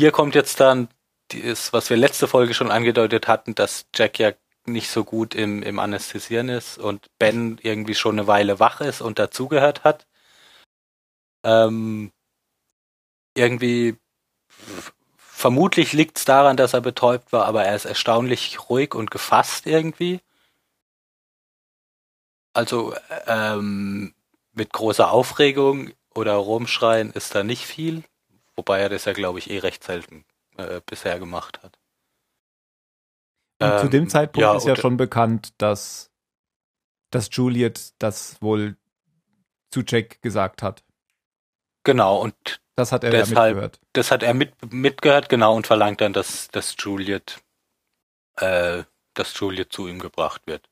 [0.00, 0.88] hier kommt jetzt dann
[1.28, 4.32] das, was wir letzte Folge schon angedeutet hatten, dass Jack ja
[4.66, 9.00] nicht so gut im, im Anästhesieren ist und Ben irgendwie schon eine Weile wach ist
[9.00, 10.06] und dazugehört hat.
[11.44, 12.12] Ähm,
[13.34, 13.96] irgendwie
[15.36, 19.66] vermutlich liegt es daran, dass er betäubt war, aber er ist erstaunlich ruhig und gefasst
[19.66, 20.20] irgendwie.
[22.54, 22.94] Also
[23.26, 24.14] ähm,
[24.54, 28.02] mit großer Aufregung oder Rumschreien ist da nicht viel,
[28.56, 30.24] wobei er das ja, glaube ich, eh recht selten
[30.56, 31.78] äh, bisher gemacht hat.
[33.58, 36.10] Und zu Ähm, dem Zeitpunkt ja, ist ja und- schon bekannt, dass,
[37.10, 38.76] dass Juliet das wohl
[39.70, 40.84] zu Jack gesagt hat.
[41.84, 43.80] Genau, und Das hat er ja Deshalb- mitgehört.
[43.94, 47.40] das hat er mit, mitgehört, genau, und verlangt dann, dass, dass Juliet,
[48.36, 48.82] äh,
[49.14, 50.68] dass Juliet zu ihm gebracht wird.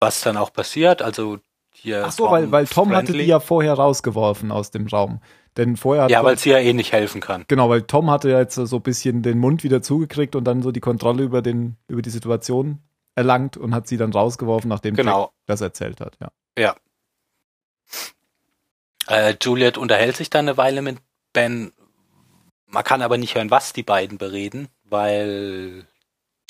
[0.00, 1.38] Was dann auch passiert, also
[1.74, 2.04] hier.
[2.06, 3.24] Ach so, weil, weil Tom hatte friendly.
[3.24, 5.20] die ja vorher rausgeworfen aus dem Raum.
[5.56, 7.44] Denn vorher hat Ja, Tom- weil sie ja eh nicht helfen kann.
[7.48, 10.62] Genau, weil Tom hatte ja jetzt so ein bisschen den Mund wieder zugekriegt und dann
[10.62, 12.78] so die Kontrolle über den, über die Situation
[13.16, 15.32] erlangt und hat sie dann rausgeworfen, nachdem Jack Genau.
[15.46, 16.16] das erzählt hat,
[16.56, 16.76] ja.
[19.06, 20.98] Äh, Juliet unterhält sich dann eine Weile mit
[21.32, 21.72] Ben.
[22.66, 25.86] Man kann aber nicht hören, was die beiden bereden, weil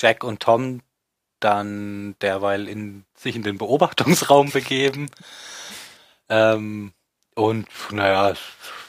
[0.01, 0.81] Jack und Tom
[1.39, 5.09] dann derweil in, sich in den Beobachtungsraum begeben
[6.29, 6.93] ähm,
[7.35, 8.33] und naja,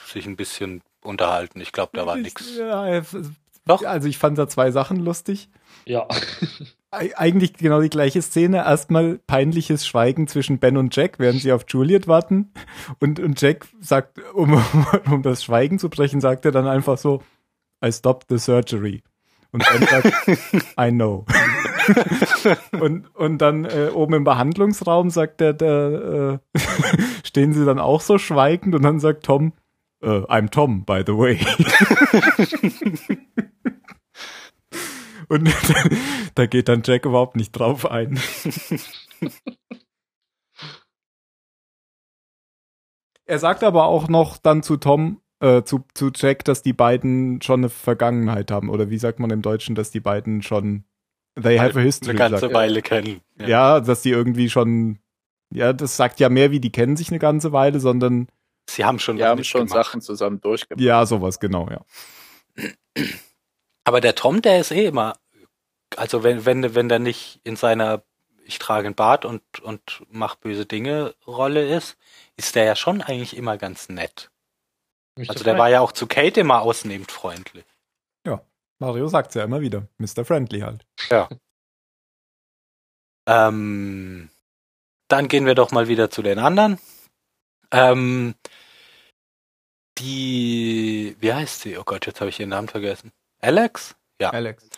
[0.07, 1.61] sich ein bisschen unterhalten.
[1.61, 2.57] Ich glaube, da war nichts.
[2.57, 3.03] Ja,
[3.67, 3.85] Doch.
[3.85, 5.49] Also ich fand da zwei Sachen lustig.
[5.85, 6.07] Ja.
[6.91, 8.59] Eig- Eigentlich genau die gleiche Szene.
[8.59, 12.53] Erstmal peinliches Schweigen zwischen Ben und Jack, während sie auf Juliet warten.
[13.01, 14.63] Und, und Jack sagt, um,
[15.11, 17.23] um das Schweigen zu brechen, sagt er dann einfach so,
[17.85, 19.03] I stopped the surgery.
[19.53, 20.29] Und Ben sagt,
[20.81, 21.25] I know.
[22.81, 26.59] und, und dann äh, oben im Behandlungsraum sagt der, der äh,
[27.25, 29.53] stehen sie dann auch so schweigend und dann sagt Tom,
[30.03, 31.39] äh, I'm Tom, by the way.
[35.33, 35.49] Und
[36.35, 38.21] da geht dann Jack überhaupt nicht drauf ein.
[43.25, 47.41] er sagt aber auch noch dann zu Tom, äh, zu, zu Jack, dass die beiden
[47.41, 48.69] schon eine Vergangenheit haben.
[48.69, 50.85] Oder wie sagt man im Deutschen, dass die beiden schon
[51.43, 52.11] they have a history.
[52.11, 52.53] Eine ganze sagt.
[52.53, 53.23] Weile kennen.
[53.39, 53.81] Ja.
[53.81, 54.99] dass die irgendwie schon,
[55.51, 58.29] ja, das sagt ja mehr wie die kennen sich eine ganze Weile, sondern
[58.75, 59.69] Sie haben schon Wir haben schon.
[59.69, 60.83] Sachen zusammen durchgemacht.
[60.83, 61.85] ja, sowas, genau, ja.
[63.85, 65.15] Aber der Tom, der ist eh immer,
[65.97, 68.03] also wenn, wenn, wenn der nicht in seiner,
[68.45, 71.97] ich trage einen Bart und, und mach böse Dinge Rolle ist,
[72.37, 74.31] ist der ja schon eigentlich immer ganz nett.
[75.29, 77.65] Also der war ja auch zu Kate immer ausnehmend freundlich.
[78.83, 79.87] Mario sagt's ja immer wieder.
[79.99, 80.25] Mr.
[80.25, 80.85] Friendly halt.
[83.25, 84.31] Ähm,
[85.07, 86.81] dann gehen wir doch mal wieder zu den anderen.
[87.71, 88.35] Ähm,
[89.99, 91.79] die, wie heißt sie?
[91.79, 93.13] Oh Gott, jetzt habe ich ihren Namen vergessen.
[93.41, 93.95] Alex?
[94.21, 94.31] Ja.
[94.31, 94.69] Alex.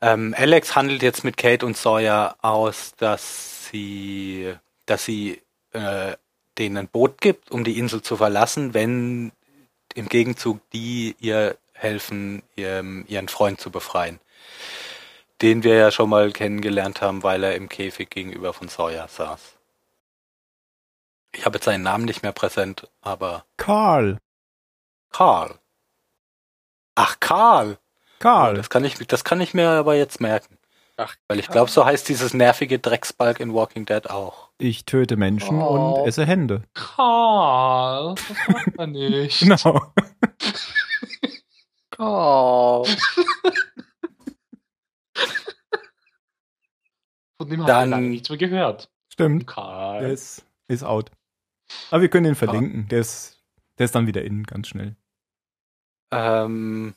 [0.00, 4.54] Ähm, Alex handelt jetzt mit Kate und Sawyer aus, dass sie,
[4.86, 5.40] dass sie
[5.72, 6.16] äh,
[6.58, 9.32] denen ein Boot gibt, um die Insel zu verlassen, wenn
[9.94, 14.20] im Gegenzug die ihr helfen, ihrem, ihren Freund zu befreien.
[15.40, 19.56] Den wir ja schon mal kennengelernt haben, weil er im Käfig gegenüber von Sawyer saß.
[21.34, 24.18] Ich habe jetzt seinen Namen nicht mehr präsent, aber Karl.
[25.12, 25.58] Karl.
[26.94, 27.78] Ach, Karl.
[28.18, 28.54] Karl.
[28.54, 30.58] Das kann ich, das kann ich mir aber jetzt merken.
[30.96, 34.50] Ach, Weil ich glaube, so heißt dieses nervige Drecksbalg in Walking Dead auch.
[34.58, 35.94] Ich töte Menschen Oh.
[36.00, 36.64] und esse Hände.
[36.74, 39.40] Karl, das macht man nicht.
[39.40, 39.80] Genau.
[41.98, 42.84] Oh.
[47.36, 48.90] Von dem haben Dann- wir lange nichts mehr gehört.
[49.12, 49.42] Stimmt.
[49.42, 50.10] Der Karl.
[50.10, 51.10] ist, ist out.
[51.90, 52.88] Aber wir können ihn verlinken.
[52.88, 53.40] Der ist,
[53.78, 54.96] der ist dann wieder in, ganz schnell.
[56.12, 56.94] Ähm,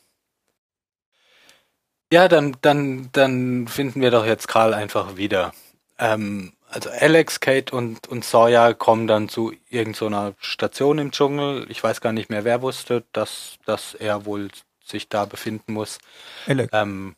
[2.14, 5.54] ja, dann, dann, dann finden wir doch jetzt Karl einfach wieder.
[5.98, 11.66] Ähm, also Alex, Kate und, und Sawyer kommen dann zu irgendeiner Station im Dschungel.
[11.70, 14.50] Ich weiß gar nicht mehr, wer wusste, dass, dass er wohl
[14.84, 16.00] sich da befinden muss.
[16.46, 16.70] Alex.
[16.74, 17.16] Ähm,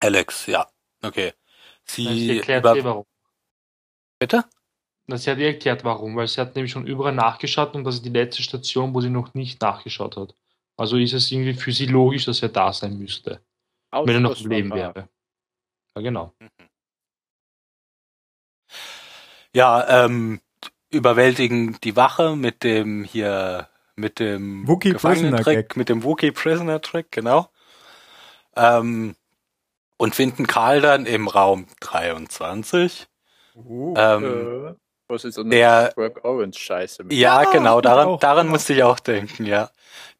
[0.00, 0.66] Alex, ja,
[1.02, 1.34] okay.
[1.84, 3.06] Sie Sie erklärt über, warum.
[4.18, 4.44] bitte?
[5.06, 7.96] Na, Sie hat eh erklärt warum, weil sie hat nämlich schon überall nachgeschaut und das
[7.96, 10.34] ist die letzte Station, wo sie noch nicht nachgeschaut hat.
[10.80, 13.42] Also ist es irgendwie für sie logisch, dass er da sein müsste,
[13.92, 15.10] wenn er noch am Leben wäre.
[15.94, 16.32] Ja, genau.
[19.52, 20.40] Ja, ähm,
[20.88, 25.76] überwältigen die Wache mit dem hier, mit dem Wookie Prisoner Gag.
[25.76, 27.50] mit dem Wookie Prisoner Trick, genau.
[28.56, 29.16] Ähm,
[29.98, 33.06] und finden Karl dann im Raum 23.
[33.54, 34.76] Uh, Ähm,
[35.10, 37.12] Wo sie so eine der- Work Orange Scheiße mit.
[37.12, 38.52] ja, Ja, genau, daran, auch, daran ja.
[38.52, 39.70] musste ich auch denken, ja.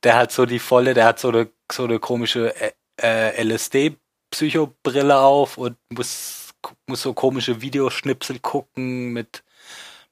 [0.03, 5.19] Der hat so die volle, der hat so eine, so eine komische äh, äh, LSD-Psychobrille
[5.21, 6.49] auf und muss,
[6.87, 9.43] muss so komische Videoschnipsel gucken mit,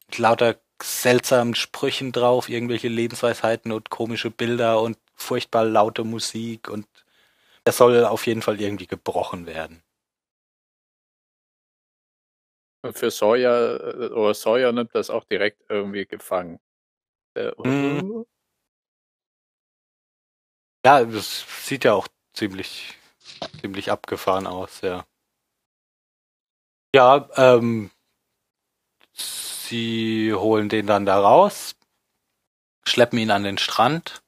[0.06, 6.86] mit lauter seltsamen Sprüchen drauf, irgendwelche Lebensweisheiten und komische Bilder und furchtbar laute Musik und
[7.64, 9.82] das soll auf jeden Fall irgendwie gebrochen werden.
[12.92, 16.60] Für Sawyer, äh, oder Sawyer nimmt das auch direkt irgendwie gefangen.
[17.34, 18.26] Äh, Mhm.
[20.84, 22.94] Ja, das sieht ja auch ziemlich,
[23.60, 25.06] ziemlich abgefahren aus, ja.
[26.94, 27.90] Ja, ähm,
[29.12, 31.76] sie holen den dann da raus,
[32.84, 34.22] schleppen ihn an den Strand,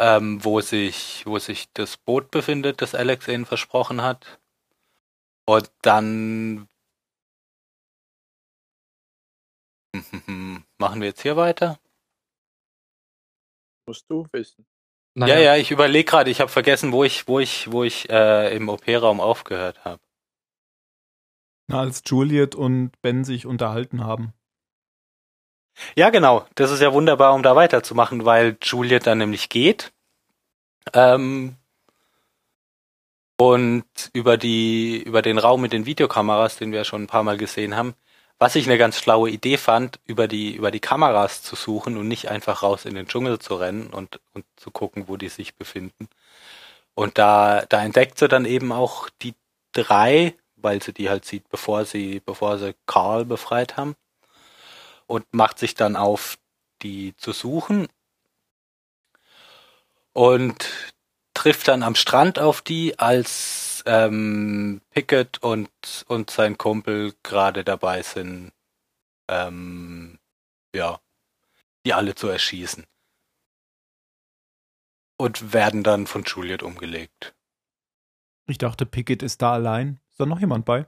[0.00, 4.40] ähm, wo sich, wo sich das Boot befindet, das Alex ihnen versprochen hat.
[5.48, 6.68] Und dann
[10.78, 11.78] machen wir jetzt hier weiter.
[13.86, 14.66] Musst du wissen.
[15.14, 18.54] Ja, ja, ich überlege gerade, ich habe vergessen, wo ich, wo ich, wo ich äh,
[18.54, 20.02] im OP-Raum aufgehört habe.
[21.68, 24.34] Na, als Juliet und Ben sich unterhalten haben.
[25.96, 26.46] Ja, genau.
[26.54, 29.92] Das ist ja wunderbar, um da weiterzumachen, weil Juliet dann nämlich geht.
[30.92, 31.56] Ähm,
[33.38, 37.36] und über die, über den Raum mit den Videokameras, den wir schon ein paar Mal
[37.36, 37.94] gesehen haben,
[38.38, 42.08] was ich eine ganz schlaue Idee fand, über die, über die Kameras zu suchen und
[42.08, 45.54] nicht einfach raus in den Dschungel zu rennen und, und zu gucken, wo die sich
[45.54, 46.08] befinden.
[46.94, 49.34] Und da, da entdeckt sie dann eben auch die
[49.72, 53.96] drei, weil sie die halt sieht, bevor sie, bevor sie Carl befreit haben.
[55.06, 56.36] Und macht sich dann auf,
[56.82, 57.86] die zu suchen.
[60.12, 60.68] Und
[61.34, 65.70] trifft dann am Strand auf die, als ähm, Pickett und,
[66.08, 68.52] und sein Kumpel gerade dabei sind,
[69.28, 70.18] ähm,
[70.74, 71.00] ja,
[71.84, 72.84] die alle zu erschießen.
[75.18, 77.34] Und werden dann von Juliet umgelegt.
[78.46, 79.98] Ich dachte, Pickett ist da allein.
[80.10, 80.86] Ist da noch jemand bei?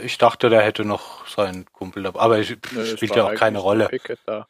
[0.00, 3.58] Ich dachte, da hätte noch sein Kumpel dabei, aber es Nö, spielt ja auch keine
[3.58, 3.88] Rolle.
[3.88, 4.48] Pickett da.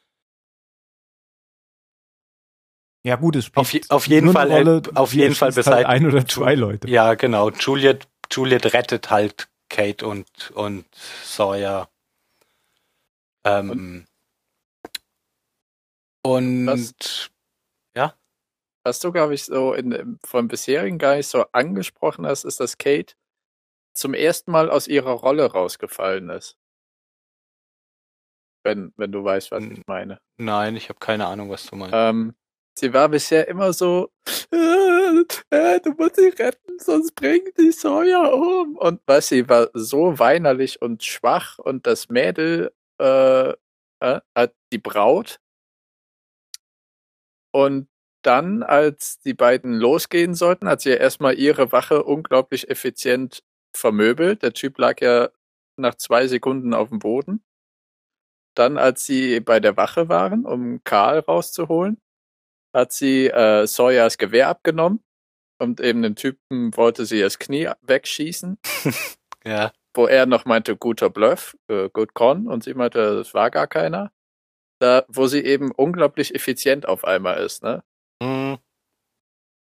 [3.06, 5.50] Ja gut, es spielt Auf je- auf jeden Fall, eine Rolle, äh, auf jeden Fall
[5.50, 6.88] erschießt halt ein oder zwei Leute.
[6.88, 7.50] Ja, genau.
[7.50, 10.86] Juliet, Juliet rettet halt Kate und, und
[11.22, 11.88] Sawyer.
[13.44, 14.06] Ähm,
[16.22, 16.94] und Was?
[18.86, 22.76] Was du, glaube ich, so in, vom bisherigen gar nicht so angesprochen hast, ist, dass
[22.76, 23.14] Kate
[23.94, 26.58] zum ersten Mal aus ihrer Rolle rausgefallen ist.
[28.62, 30.18] Wenn, wenn du weißt, was ich meine.
[30.38, 31.94] Nein, ich habe keine Ahnung, was du meinst.
[31.94, 32.34] Ähm,
[32.78, 34.10] sie war bisher immer so,
[34.52, 38.76] äh, äh, du musst sie retten, sonst bringt die Sawyer um.
[38.76, 43.50] Und was sie war so weinerlich und schwach und das Mädel, äh,
[44.00, 45.40] äh, hat die Braut.
[47.52, 47.88] Und
[48.22, 53.44] dann, als die beiden losgehen sollten, hat sie ja erstmal ihre Wache unglaublich effizient
[53.76, 54.42] vermöbelt.
[54.42, 55.28] Der Typ lag ja
[55.76, 57.44] nach zwei Sekunden auf dem Boden.
[58.56, 62.00] Dann, als sie bei der Wache waren, um Karl rauszuholen,
[62.74, 65.02] hat sie äh, Sawyers Gewehr abgenommen
[65.58, 68.58] und eben den Typen wollte sie das Knie wegschießen.
[69.44, 69.72] ja.
[69.96, 73.68] Wo er noch meinte, guter Bluff, äh, good con, und sie meinte, das war gar
[73.68, 74.10] keiner.
[74.80, 77.84] Da, wo sie eben unglaublich effizient auf einmal ist, ne?
[78.20, 78.58] Mhm.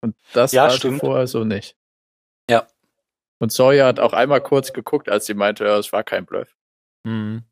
[0.01, 0.99] Und das Ja, war sie stimmt.
[1.01, 1.77] vorher so nicht.
[2.49, 2.67] Ja.
[3.39, 6.55] Und Sawyer hat auch einmal kurz geguckt, als sie meinte, ja, es war kein Bluff.
[7.05, 7.43] Mhm.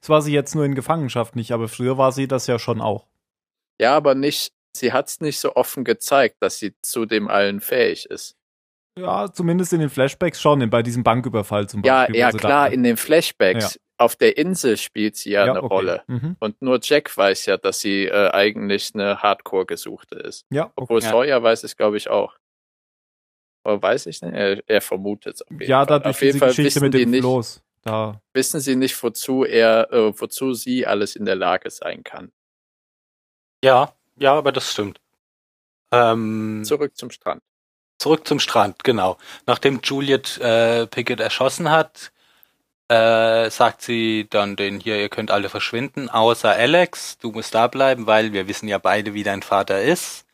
[0.00, 2.80] Das war sie jetzt nur in Gefangenschaft nicht, aber früher war sie das ja schon
[2.80, 3.08] auch.
[3.80, 7.60] Ja, aber nicht, sie hat es nicht so offen gezeigt, dass sie zu dem allen
[7.60, 8.36] fähig ist.
[8.98, 12.16] Ja, zumindest in den Flashbacks schon, bei diesem Banküberfall zum Ja, Beispiel.
[12.16, 13.78] ja sie klar, in den Flashbacks.
[13.98, 15.74] Auf der Insel spielt sie ja, eine okay.
[15.74, 16.02] Rolle.
[16.06, 16.36] Mhm.
[16.40, 20.46] Und nur Jack weiß ja, dass sie äh, eigentlich eine Hardcore-Gesuchte ist.
[20.50, 20.72] Ja, okay.
[20.76, 21.10] Obwohl Ja.
[21.10, 22.34] Sawyer weiß es, glaube ich, auch.
[23.62, 24.32] Aber weiß ich nicht.
[24.34, 25.86] Er, er vermutet es auf jeden Ja, Fall.
[25.86, 27.62] dadurch auf jeden Fall Geschichte wissen mit dem nicht, Floß.
[27.82, 32.32] Da, wissen sie nicht, wozu er, äh, wozu sie alles in der Lage sein kann.
[33.62, 35.00] Ja, ja, aber das stimmt.
[35.92, 37.42] Ähm, Zurück zum Strand.
[37.98, 39.18] Zurück zum Strand, genau.
[39.46, 42.12] Nachdem Juliet äh, Pickett erschossen hat,
[42.88, 47.68] äh, sagt sie dann den hier, ihr könnt alle verschwinden, außer Alex, du musst da
[47.68, 50.26] bleiben, weil wir wissen ja beide, wie dein Vater ist.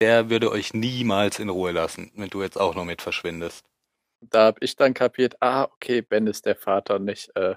[0.00, 3.64] Der würde euch niemals in Ruhe lassen, wenn du jetzt auch noch mit verschwindest.
[4.20, 7.56] Da habe ich dann kapiert, ah, okay, Ben ist der Vater, nicht, äh,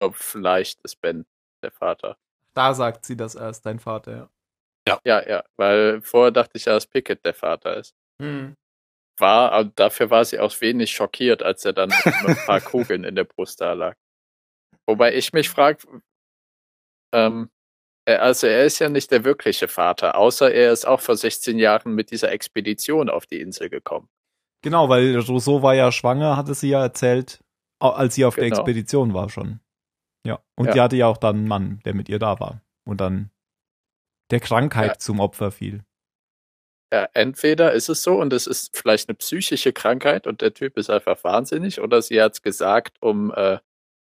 [0.00, 1.26] ob vielleicht ist Ben
[1.62, 2.18] der Vater.
[2.54, 4.30] da sagt sie das erst, dein Vater, ja.
[4.88, 7.94] Ja, ja, weil vorher dachte ich ja, dass Pickett der Vater ist.
[8.20, 8.54] Mhm.
[9.18, 13.04] War, aber dafür war sie auch wenig schockiert, als er dann mit ein paar Kugeln
[13.04, 13.96] in der Brust da lag.
[14.86, 15.78] Wobei ich mich frage,
[17.14, 17.50] ähm,
[18.06, 21.58] er- also er ist ja nicht der wirkliche Vater, außer er ist auch vor 16
[21.58, 24.08] Jahren mit dieser Expedition auf die Insel gekommen.
[24.62, 27.40] Genau, weil Rousseau war ja schwanger, hatte sie ja erzählt,
[27.80, 28.56] als sie auf der Genau.
[28.58, 29.60] Expedition war schon.
[30.26, 30.40] Ja.
[30.56, 30.72] Und Ja.
[30.72, 32.62] die hatte ja auch dann einen Mann, der mit ihr da war.
[32.86, 33.30] Und dann
[34.30, 34.98] der Krankheit Ja.
[34.98, 35.84] zum Opfer fiel.
[36.92, 40.76] Ja, entweder ist es so und es ist vielleicht eine psychische Krankheit und der Typ
[40.76, 43.58] ist einfach wahnsinnig oder sie hat es gesagt, um, äh,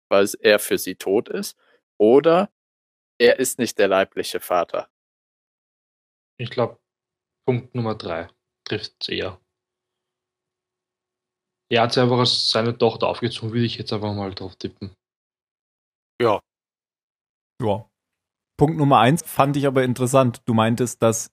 [0.10, 1.58] weil er für sie tot ist,
[2.00, 2.50] oder
[3.20, 4.90] er ist nicht der leibliche Vater.
[6.40, 6.80] Ich glaube,
[7.46, 8.30] Punkt Nummer drei
[8.66, 9.40] trifft es eher.
[11.72, 14.96] Er hat sie einfach als seine Tochter aufgezogen, würde ich jetzt einfach mal drauf tippen.
[16.22, 16.40] Ja,
[17.62, 17.89] Ja.
[18.60, 20.42] Punkt Nummer eins fand ich aber interessant.
[20.46, 21.32] Du meintest, dass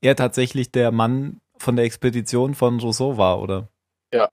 [0.00, 3.68] er tatsächlich der Mann von der Expedition von Rousseau war, oder?
[4.12, 4.28] Ja.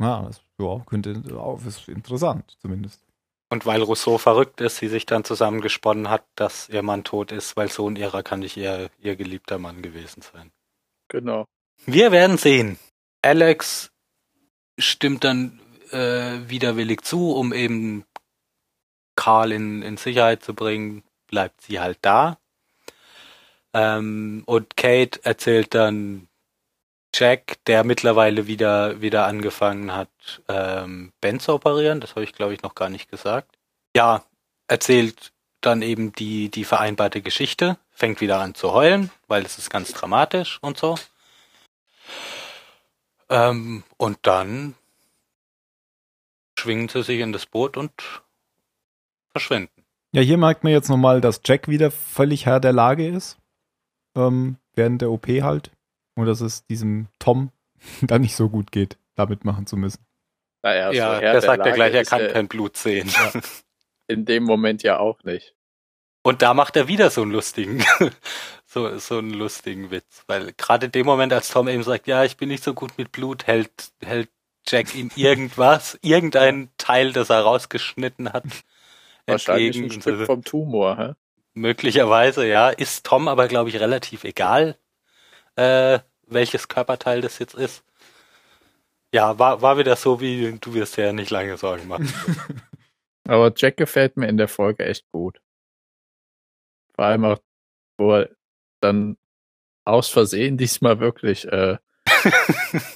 [0.00, 3.02] Ja, das ja, könnte auch, ist interessant, zumindest.
[3.50, 7.56] Und weil Rousseau verrückt ist, sie sich dann zusammengesponnen hat, dass ihr Mann tot ist,
[7.56, 10.50] weil Sohn ihrer kann nicht ihr, ihr geliebter Mann gewesen sein.
[11.08, 11.44] Genau.
[11.84, 12.78] Wir werden sehen.
[13.20, 13.90] Alex
[14.78, 15.60] stimmt dann
[15.90, 18.04] äh, widerwillig zu, um eben
[19.14, 22.38] Karl in, in Sicherheit zu bringen, bleibt sie halt da.
[23.74, 26.28] Ähm, und Kate erzählt dann
[27.14, 32.00] Jack, der mittlerweile wieder, wieder angefangen hat, ähm, Ben zu operieren.
[32.00, 33.56] Das habe ich, glaube ich, noch gar nicht gesagt.
[33.94, 34.24] Ja,
[34.68, 39.70] erzählt dann eben die, die vereinbarte Geschichte, fängt wieder an zu heulen, weil es ist
[39.70, 40.96] ganz dramatisch und so.
[43.28, 44.74] Ähm, und dann
[46.58, 47.92] schwingen sie sich in das Boot und
[49.32, 49.75] verschwinden.
[50.16, 53.36] Ja, hier merkt man jetzt nochmal, dass Jack wieder völlig Herr der Lage ist.
[54.16, 55.72] Ähm, während der OP halt.
[56.14, 57.50] Und dass es diesem Tom
[58.00, 60.06] da nicht so gut geht, da mitmachen zu müssen.
[60.62, 63.12] Naja, ja, so Herr der der sagt ja gleich, er kann kein Blut sehen.
[64.06, 65.54] in dem Moment ja auch nicht.
[66.22, 67.84] Und da macht er wieder so einen lustigen,
[68.66, 70.24] so, so einen lustigen Witz.
[70.28, 72.96] Weil gerade in dem Moment, als Tom eben sagt, ja, ich bin nicht so gut
[72.96, 74.30] mit Blut, hält, hält
[74.66, 78.44] Jack ihm irgendwas, irgendein Teil, das er rausgeschnitten hat,
[79.26, 79.90] Wahrscheinlich ein.
[79.90, 81.12] Stück vom Tumor, hä?
[81.56, 82.68] möglicherweise, ja.
[82.68, 84.78] Ist Tom aber, glaube ich, relativ egal,
[85.56, 87.82] äh, welches Körperteil das jetzt ist.
[89.12, 92.12] Ja, war, war wieder so, wie du wirst ja nicht lange Sorgen machen.
[93.28, 95.40] Aber Jack gefällt mir in der Folge echt gut.
[96.94, 97.38] Vor allem auch,
[97.98, 98.30] wo er
[98.80, 99.16] dann
[99.84, 101.78] aus Versehen diesmal wirklich äh,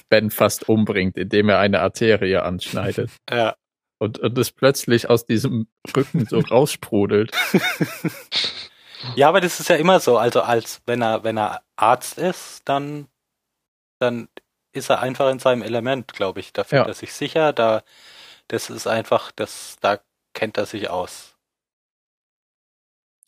[0.09, 3.09] Ben fast umbringt, indem er eine Arterie anschneidet.
[3.29, 3.55] Ja.
[4.01, 7.31] Und, und es plötzlich aus diesem Rücken so raussprudelt.
[9.15, 10.17] Ja, aber das ist ja immer so.
[10.17, 13.07] Also als wenn er, wenn er Arzt ist, dann,
[13.99, 14.29] dann
[14.73, 16.53] ist er einfach in seinem Element, glaube ich.
[16.53, 16.87] Da fühlt Ja.
[16.87, 17.83] er sich sicher, da,
[18.47, 19.99] das ist einfach, das, da
[20.33, 21.37] kennt er sich aus.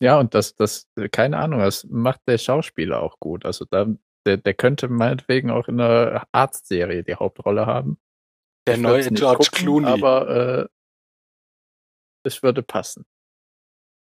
[0.00, 3.44] Ja, und das, das, keine Ahnung, das macht der Schauspieler auch gut.
[3.44, 3.86] Also da,
[4.26, 7.98] der, der könnte meinetwegen auch in einer Arztserie die Hauptrolle haben.
[8.66, 9.86] Der Ich neue George gucken, Clooney.
[9.86, 10.28] Aber
[10.64, 10.68] äh,
[12.24, 13.04] es würde passen.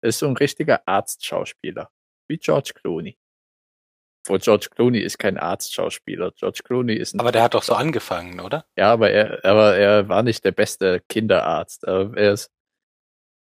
[0.02, 1.90] Er ist so ein richtiger Arztschauspieler.
[2.28, 3.18] Wie George Clooney.
[4.26, 6.32] Wo George Clooney ist kein Arztschauspieler.
[6.32, 8.66] George Clooney ist ein aber der hat doch so angefangen, oder?
[8.78, 11.84] Ja, aber er, aber er war nicht der beste Kinderarzt.
[11.84, 12.52] Er ist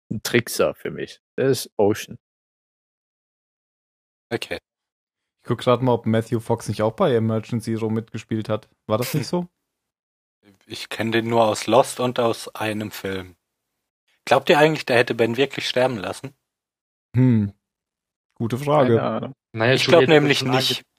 [0.09, 1.21] ein Trickser für mich.
[1.35, 2.17] Er ist Ocean.
[4.31, 4.57] Okay.
[5.41, 8.69] Ich guck gerade mal, ob Matthew Fox nicht auch bei Emergency Room mitgespielt hat.
[8.87, 9.47] War das nicht so?
[10.65, 13.35] Ich kenne den nur aus Lost und aus einem Film.
[14.25, 16.33] Glaubt ihr eigentlich, der hätte Ben wirklich sterben lassen?
[17.15, 17.53] Hm.
[18.35, 19.33] Gute Frage.
[19.51, 20.83] Naja, Ich glaube nämlich nicht.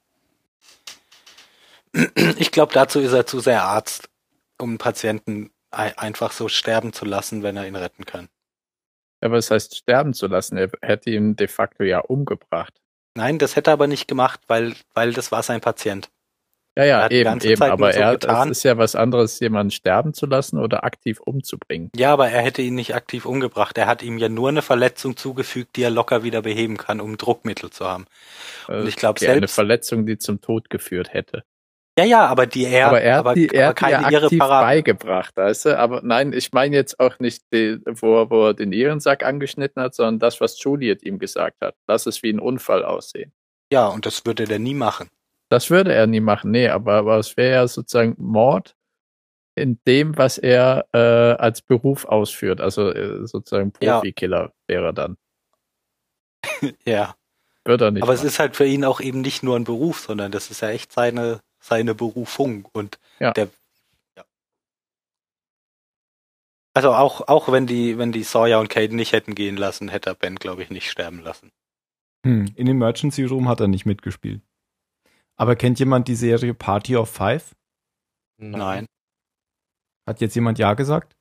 [2.39, 4.09] Ich glaube, dazu ist er zu sehr Arzt,
[4.61, 8.29] um einen Patienten ei- einfach so sterben zu lassen, wenn er ihn retten kann.
[9.21, 10.57] Aber es heißt, sterben zu lassen.
[10.57, 12.81] Er hätte ihn de facto ja umgebracht.
[13.15, 16.11] Nein, das hätte er aber nicht gemacht, weil, weil das war sein Patient.
[16.77, 17.57] Ja, Er ja, eben, eben.
[17.57, 18.51] Zeit Aber so er, getan.
[18.51, 21.91] es ist ja was anderes, jemanden sterben zu lassen oder aktiv umzubringen.
[21.95, 23.79] Ja, aber er hätte ihn nicht aktiv umgebracht.
[23.79, 27.17] Er hat ihm ja nur eine Verletzung zugefügt, die er locker wieder beheben kann, um
[27.17, 28.07] Druckmittel zu haben.
[28.67, 31.45] Und ich glaub, Okay, eine selbst- Verletzung, die zum Tod geführt hätte.
[31.97, 34.17] Ja, ja, aber die er, aber er hat die, er aber hat die ja keine
[34.25, 35.79] aktiv beigebracht, weißt du?
[35.79, 39.81] Aber nein, ich meine jetzt auch nicht, die, wo, er- wo er den Ehrensack angeschnitten
[39.81, 41.77] hat, sondern das, was Juliet ihm gesagt hat.
[41.87, 43.33] Lass es wie ein Unfall aussehen.
[43.73, 45.09] Ja, und das würde der nie machen.
[45.51, 48.77] Das würde er nie machen, nee, aber, aber es wäre ja sozusagen Mord
[49.57, 50.99] in dem, was er äh,
[51.41, 52.61] als Beruf ausführt.
[52.61, 53.95] Also äh, sozusagen Ja.
[53.97, 55.17] Profikiller wäre er dann.
[56.85, 57.15] Ja.
[57.65, 58.03] Würde er nicht.
[58.03, 58.27] Aber es machen.
[58.29, 60.93] ist halt für ihn auch eben nicht nur ein Beruf, sondern das ist ja echt
[60.93, 62.69] seine, seine Berufung.
[62.73, 63.33] Und Ja.
[63.33, 63.49] der,
[64.19, 64.25] ja.
[66.75, 70.11] Also auch, auch wenn die, wenn die Sawyer und Kate nicht hätten gehen lassen, hätte
[70.11, 71.53] er Ben, glaube ich, nicht sterben lassen.
[72.27, 72.53] Hm.
[72.57, 74.43] In Emergency Room hat er nicht mitgespielt.
[75.37, 77.55] Aber kennt jemand die Serie Party of Five?
[78.39, 78.87] Nein,
[80.09, 81.17] Hat jetzt jemand Ja gesagt?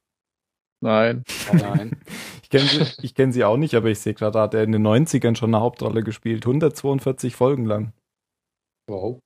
[0.81, 1.23] Nein.
[1.51, 2.01] nein.
[2.43, 4.85] Ich kenne sie, kenn sie auch nicht, aber ich sehe gerade, hat er in den
[4.85, 6.45] 90ern schon eine Hauptrolle gespielt.
[6.45, 7.93] 142 Folgen lang.
[8.87, 9.19] Wow.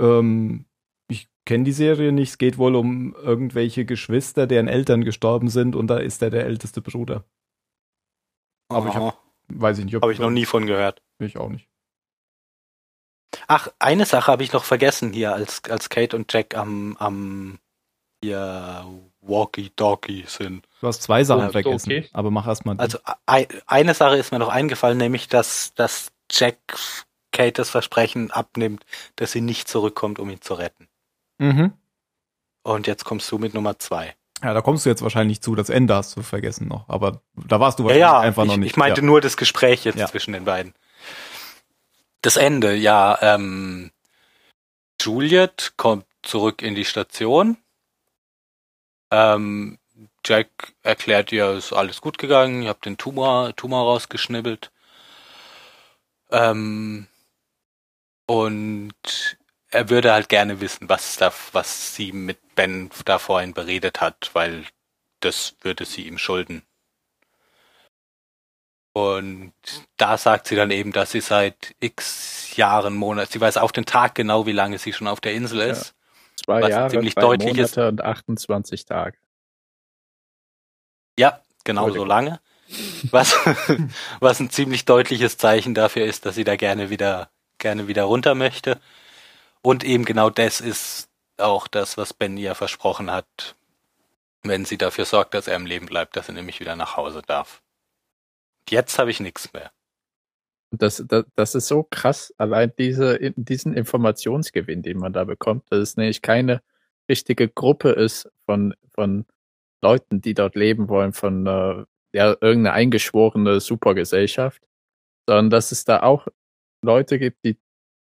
[0.00, 0.66] Ähm,
[1.10, 2.28] ich kenne die Serie nicht.
[2.28, 6.46] Es geht wohl um irgendwelche Geschwister, deren Eltern gestorben sind und da ist er der
[6.46, 7.24] älteste Bruder.
[8.70, 9.18] Aber ich Aha.
[9.50, 11.02] Weiß ich nicht, ob Habe ich noch nie von gehört.
[11.18, 11.68] Ich auch nicht.
[13.46, 17.58] Ach, eine Sache habe ich noch vergessen hier, als, als Kate und Jack am, am
[18.22, 18.84] hier
[19.20, 20.66] Walkie-Talkie sind.
[20.80, 22.08] Du hast zwei Sachen Oh, vergessen, okay.
[22.12, 22.74] aber mach erst mal.
[22.74, 22.80] die.
[22.80, 26.56] Also ei- eine Sache ist mir noch eingefallen, nämlich dass, dass Jack
[27.32, 28.84] Kate das Versprechen abnimmt,
[29.16, 30.88] dass sie nicht zurückkommt, um ihn zu retten.
[31.38, 31.72] mhm.
[32.64, 34.14] Und jetzt kommst du mit Nummer zwei.
[34.42, 35.54] Ja, da kommst du jetzt wahrscheinlich zu.
[35.54, 36.86] Das Ende hast du vergessen noch.
[36.88, 38.70] Aber da warst du Ja, wahrscheinlich ja, einfach ich, noch nicht.
[38.72, 39.06] ich meinte ja.
[39.06, 40.06] nur das Gespräch jetzt Ja.
[40.06, 40.74] zwischen den beiden.
[42.28, 43.90] Das Ende, ja, ähm,
[45.00, 47.56] Juliet kommt zurück in die Station.
[49.10, 49.78] Ähm,
[50.26, 54.70] Jack erklärt ihr, ist alles gut gegangen, ihr habt den Tumor, Tumor rausgeschnibbelt.
[56.30, 57.06] Ähm,
[58.26, 59.38] und
[59.70, 64.32] er würde halt gerne wissen, was da, was sie mit Ben da vorhin beredet hat,
[64.34, 64.66] weil
[65.20, 66.62] das würde sie ihm schulden.
[68.98, 69.52] Und
[69.96, 73.86] da sagt sie dann eben, dass sie seit x Jahren, Monaten, sie weiß auf den
[73.86, 75.94] Tag genau, wie lange sie schon auf der Insel ist.
[76.34, 77.76] Zwei Was Jahre, ziemlich drei deutlich ist.
[77.76, 79.16] Monate und 28 Tage.
[81.16, 82.40] Ja, genau so lange.
[83.12, 83.36] Was,
[84.20, 88.34] was ein ziemlich deutliches Zeichen dafür ist, dass sie da gerne wieder, gerne wieder runter
[88.34, 88.80] möchte.
[89.62, 93.54] Und eben genau das ist auch das, was Ben ihr versprochen hat,
[94.42, 97.22] wenn sie dafür sorgt, dass er im Leben bleibt, dass er nämlich wieder nach Hause
[97.24, 97.62] darf.
[98.70, 99.70] Jetzt habe ich nichts mehr.
[100.70, 105.78] Das, das, das ist so krass, allein diese, diesen Informationsgewinn, den man da bekommt, dass
[105.78, 106.62] es nämlich keine
[107.08, 109.24] richtige Gruppe ist von, von
[109.82, 114.62] Leuten, die dort leben wollen, von äh, ja, irgendeine eingeschworene Supergesellschaft,
[115.26, 116.26] sondern dass es da auch
[116.82, 117.58] Leute gibt, die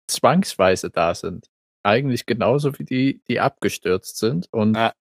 [0.07, 1.49] zwangsweise da sind.
[1.84, 4.93] Eigentlich genauso wie die, die abgestürzt sind und Ja.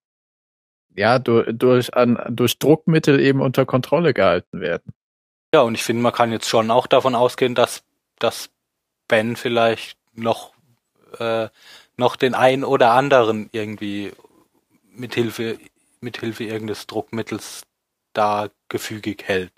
[0.96, 4.92] ja, durch, durch, an, durch Druckmittel eben unter Kontrolle gehalten werden.
[5.54, 7.84] Ja, und ich finde, man kann jetzt schon auch davon ausgehen, dass,
[8.18, 8.50] dass
[9.06, 10.52] Ben vielleicht noch
[11.20, 11.46] äh,
[11.96, 14.10] noch den einen oder anderen irgendwie
[14.90, 15.56] mit Hilfe,
[16.00, 17.62] mit Hilfe irgendeines Druckmittels
[18.14, 19.52] da gefügig hält.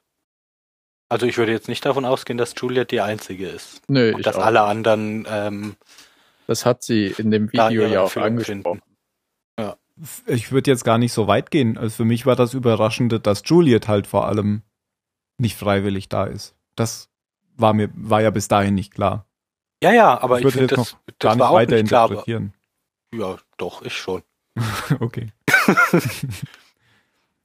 [1.09, 3.81] Also ich würde jetzt nicht davon ausgehen, dass Juliet die einzige ist.
[3.89, 4.45] Nö, Und ich dass auch.
[4.45, 5.77] alle anderen ähm,
[6.47, 8.83] Das hat sie in dem Video ja auch angesprochen.
[10.27, 11.79] Ich würde jetzt gar nicht so weit gehen.
[11.79, 14.61] Also für mich war das Überraschende, dass Juliet halt vor allem
[15.39, 16.55] nicht freiwillig da ist.
[16.75, 17.09] Das
[17.57, 19.27] war mir, war ja bis dahin nicht klar.
[19.83, 22.09] Ja, ja, aber Ich ich, würde finde, jetzt das, Gar das nicht weiter nicht klar.
[22.11, 22.55] Interpretieren.
[23.15, 24.23] ja, doch, ich schon.
[25.01, 25.33] okay.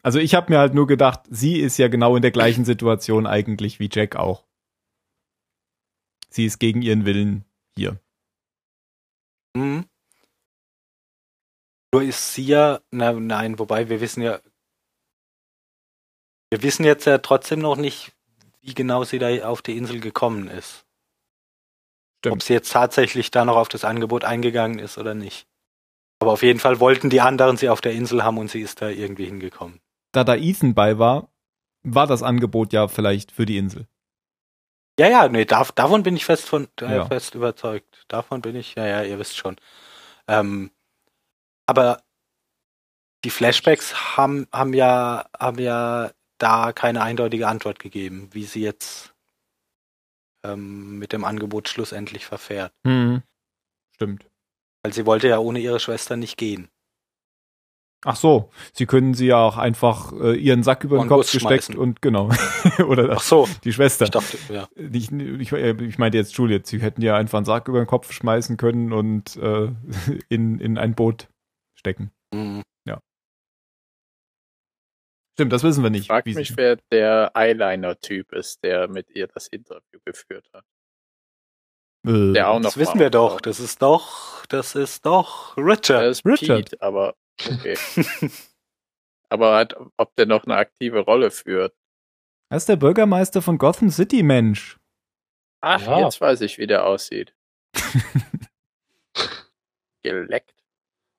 [0.04, 3.28] also ich habe mir halt nur gedacht, sie ist ja genau in der gleichen Situation
[3.28, 4.46] eigentlich wie Jack auch.
[6.30, 7.44] Sie ist gegen ihren Willen
[7.76, 8.00] hier.
[9.54, 9.86] Mhm.
[11.94, 14.40] Nur ist sie ja, na, nein, wobei wir wissen ja,
[16.52, 18.12] wir wissen jetzt ja trotzdem noch nicht,
[18.62, 20.86] wie genau sie da auf die Insel gekommen ist.
[22.20, 22.34] Stimmt.
[22.34, 25.48] Ob sie jetzt tatsächlich da noch auf das Angebot eingegangen ist oder nicht.
[26.20, 28.82] Aber auf jeden Fall wollten die anderen sie auf der Insel haben und sie ist
[28.82, 29.80] da irgendwie hingekommen.
[30.12, 31.30] Da da Ethan bei war,
[31.84, 33.88] war das Angebot ja vielleicht für die Insel.
[35.00, 37.06] Ja, ja, nee, dav davon bin ich fest von äh, Ja.
[37.06, 38.06] fest überzeugt.
[38.08, 39.56] Davon bin ich, ja, ja, ihr wisst schon.
[40.28, 40.70] Ähm,
[41.66, 42.04] aber
[43.24, 46.12] die Flashbacks haben, haben ja, haben ja
[46.42, 49.14] da keine eindeutige Antwort gegeben, wie sie jetzt
[50.44, 52.74] ähm, mit dem Angebot schlussendlich verfährt.
[52.86, 53.22] Hm.
[53.96, 54.26] Stimmt.
[54.84, 56.70] Weil sie wollte ja ohne ihre Schwester nicht gehen.
[58.04, 61.32] Ach so, sie können sie ja auch einfach äh, ihren Sack über den Und Kopf
[61.32, 61.78] gesteckt schmeißen.
[61.78, 62.32] und genau.
[62.88, 64.06] Oder Ach so, die Schwester.
[64.06, 64.68] ich dachte, ja.
[64.76, 68.12] Ich, ich, ich meinte jetzt Juliet, sie hätten ja einfach einen Sack über den Kopf
[68.12, 69.72] schmeißen können und äh,
[70.30, 71.28] in, in ein Boot
[71.76, 72.10] stecken.
[72.34, 72.64] Mhm.
[75.34, 76.08] Stimmt, das wissen wir Ich nicht.
[76.08, 80.66] frage wie mich, wer der Eyeliner-Typ ist, der mit ihr das Interview geführt hat.
[82.06, 83.42] Äh, Der auch noch Das wissen wir doch.
[83.42, 86.06] Das ist doch, das ist doch Richard.
[86.06, 86.72] ist Richard.
[86.72, 87.16] Pete, aber
[87.50, 87.78] okay.
[89.30, 91.74] aber halt, ob der noch eine aktive Rolle führt.
[92.50, 94.78] Das ist der Bürgermeister von Gotham City, Mensch.
[95.62, 96.00] Ach, Ja.
[96.02, 97.34] jetzt weiß ich, wie der aussieht.
[100.04, 100.54] Geleckt.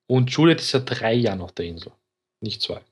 [0.08, 1.92] Und Juliet ist ja drei Jahre auf der Insel,
[2.40, 2.82] nicht zwei.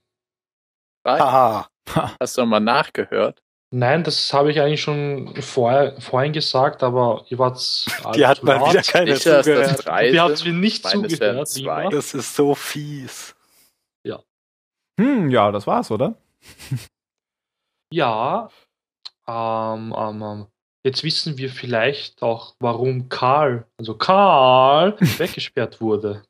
[1.07, 1.69] Haha.
[2.21, 3.43] Hast du mal nachgehört?
[3.73, 7.57] Nein, das habe ich eigentlich schon vorher, vorhin gesagt, aber ihr wart
[8.17, 9.85] Die hat mal wieder keine das zugehört.
[10.13, 11.49] Ihr habt mir nicht zugehört.
[11.49, 11.89] zwei.
[11.89, 13.35] Das ist so fies.
[15.01, 16.15] Hm, ja, das war's, oder?
[17.93, 18.49] Ja,
[19.27, 20.47] ähm, ähm, ähm,
[20.85, 26.23] jetzt wissen wir vielleicht auch, warum Karl, also Karl, weggesperrt wurde.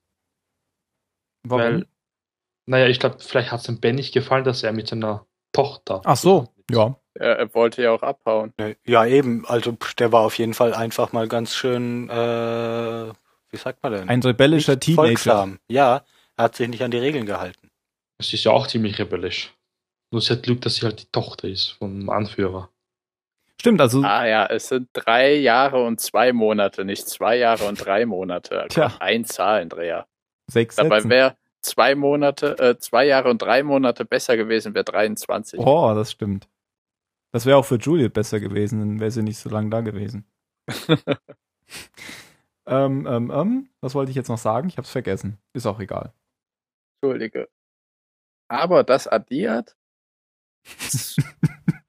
[1.47, 1.63] Warum?
[1.63, 1.87] Weil,
[2.67, 6.01] naja, ich glaube, vielleicht hat es dem Ben nicht gefallen, dass er mit seiner Tochter.
[6.05, 6.97] Ach so, ja.
[7.15, 8.53] Er, er wollte ja auch abhauen.
[8.87, 9.45] Ja, eben.
[9.47, 12.13] Also der war auf jeden Fall einfach mal ganz schön, äh,
[13.51, 14.09] wie sagt man denn?
[14.09, 15.03] Ein rebellischer Nicht Teenager.
[15.09, 15.59] folgsam.
[15.69, 16.05] Ja,
[16.37, 17.71] er hat sich nicht an die Regeln gehalten.
[18.19, 19.53] Das ist ja auch ziemlich rebellisch.
[20.13, 22.71] Nur sie hat Glück, dass sie halt die Tochter ist vom Anführer.
[23.61, 27.85] Stimmt, also Ah ja, es sind drei Jahre und zwei Monate, nicht zwei Jahre und
[27.85, 28.67] drei Monate.
[28.71, 28.93] Tja.
[29.01, 30.07] Ein Zahlendreher.
[30.47, 35.61] sechs Dabei wäre zwei Monate, äh, zwei Jahre und drei Monate besser gewesen, wäre 23.
[35.61, 36.49] Oh, das stimmt.
[37.33, 40.27] Das wäre auch für Juliet besser gewesen, dann wäre sie nicht so lange da gewesen.
[42.67, 44.69] ähm, ähm, ähm, was wollte ich jetzt noch sagen?
[44.69, 45.39] Ich hab's vergessen.
[45.53, 46.13] Ist auch egal.
[47.01, 47.49] Entschuldige.
[48.49, 49.77] Aber das addiert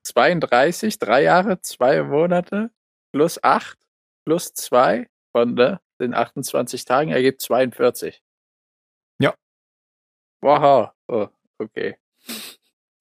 [0.03, 2.71] 32, drei Jahre, zwei Monate
[3.11, 3.79] plus acht
[4.25, 8.23] plus zwei von ne, den 28 Tagen ergibt 42.
[10.41, 10.89] Wow.
[11.07, 11.27] Oh,
[11.59, 11.97] okay.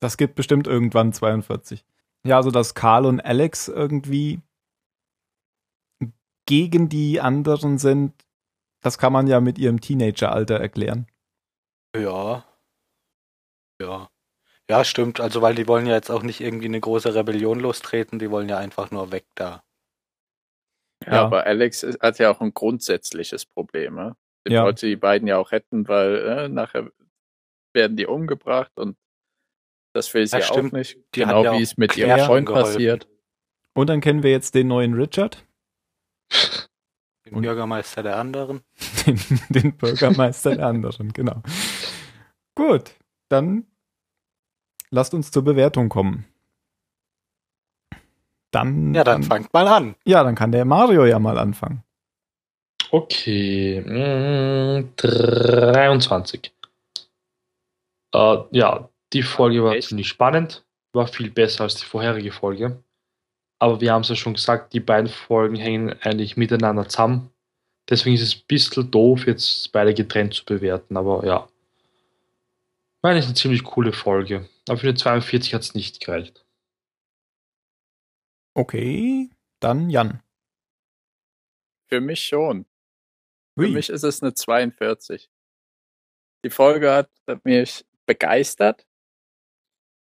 [0.00, 1.84] Das gibt bestimmt irgendwann 42.
[2.24, 4.40] Ja, also dass Karl und Alex irgendwie
[6.46, 8.12] gegen die anderen sind,
[8.82, 11.06] das kann man ja mit ihrem Teenageralter erklären.
[11.96, 12.44] Ja.
[13.80, 14.10] Ja.
[14.68, 15.20] Ja, stimmt.
[15.20, 18.48] Also, weil die wollen ja jetzt auch nicht irgendwie eine große Rebellion lostreten, die wollen
[18.48, 19.62] ja einfach nur weg da.
[21.04, 21.24] Ja, Ja.
[21.24, 23.94] aber Alex hat ja auch ein grundsätzliches Problem.
[23.96, 24.16] Ne?
[24.46, 24.64] Die Ja.
[24.64, 26.90] wollte die beiden ja auch retten, weil äh, nachher
[27.72, 28.96] werden die umgebracht und
[29.94, 30.72] das will sie Ja, auch stimmt.
[30.72, 30.98] nicht.
[31.14, 32.72] Die genau ja wie es mit ihrem Freund geholfen.
[32.74, 33.08] passiert.
[33.74, 35.44] Und dann kennen wir jetzt den neuen Richard,
[37.26, 38.60] Den Und- Bürgermeister der anderen.
[39.06, 41.42] den, den Bürgermeister der anderen, genau.
[42.56, 42.92] Gut,
[43.28, 43.66] dann
[44.90, 46.26] lasst uns zur Bewertung kommen.
[48.52, 49.94] Dann, Ja, dann fangt mal an.
[50.04, 51.84] ja, dann kann der Mario ja mal anfangen.
[52.90, 56.52] Okay, mm, 23.
[58.12, 59.88] Äh, ja, die Folge war Echt?
[59.88, 62.82] ziemlich spannend, war viel besser als die vorherige Folge.
[63.58, 67.30] Aber wir haben es ja schon gesagt, die beiden Folgen hängen eigentlich miteinander zusammen.
[67.88, 71.48] Deswegen ist es ein bisschen doof, jetzt beide getrennt zu bewerten, aber ja.
[73.02, 74.48] Meine ist eine ziemlich coole Folge.
[74.68, 76.44] Aber für eine 42 hat es nicht gereicht.
[78.54, 79.30] Okay,
[79.60, 80.22] dann Jan.
[81.88, 82.66] Für mich schon.
[83.58, 83.72] Für Ui.
[83.72, 85.30] mich ist es eine 42.
[86.44, 87.10] Die Folge hat
[87.44, 88.86] mich begeistert.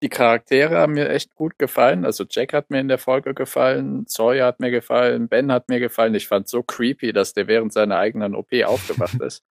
[0.04, 2.06] Die Charaktere haben mir echt gut gefallen.
[2.06, 5.80] Also Jack hat mir in der Folge gefallen, Sawyer hat mir gefallen, Ben hat mir
[5.80, 6.14] gefallen.
[6.14, 9.44] Ich fand so creepy, dass der während seiner eigenen OP aufgewacht ist.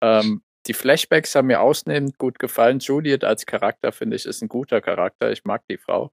[0.00, 2.78] Ähm, die Flashbacks haben mir ausnehmend gut gefallen.
[2.78, 5.32] Juliet als Charakter, finde ich, ist ein guter Charakter.
[5.32, 6.12] Ich mag die Frau.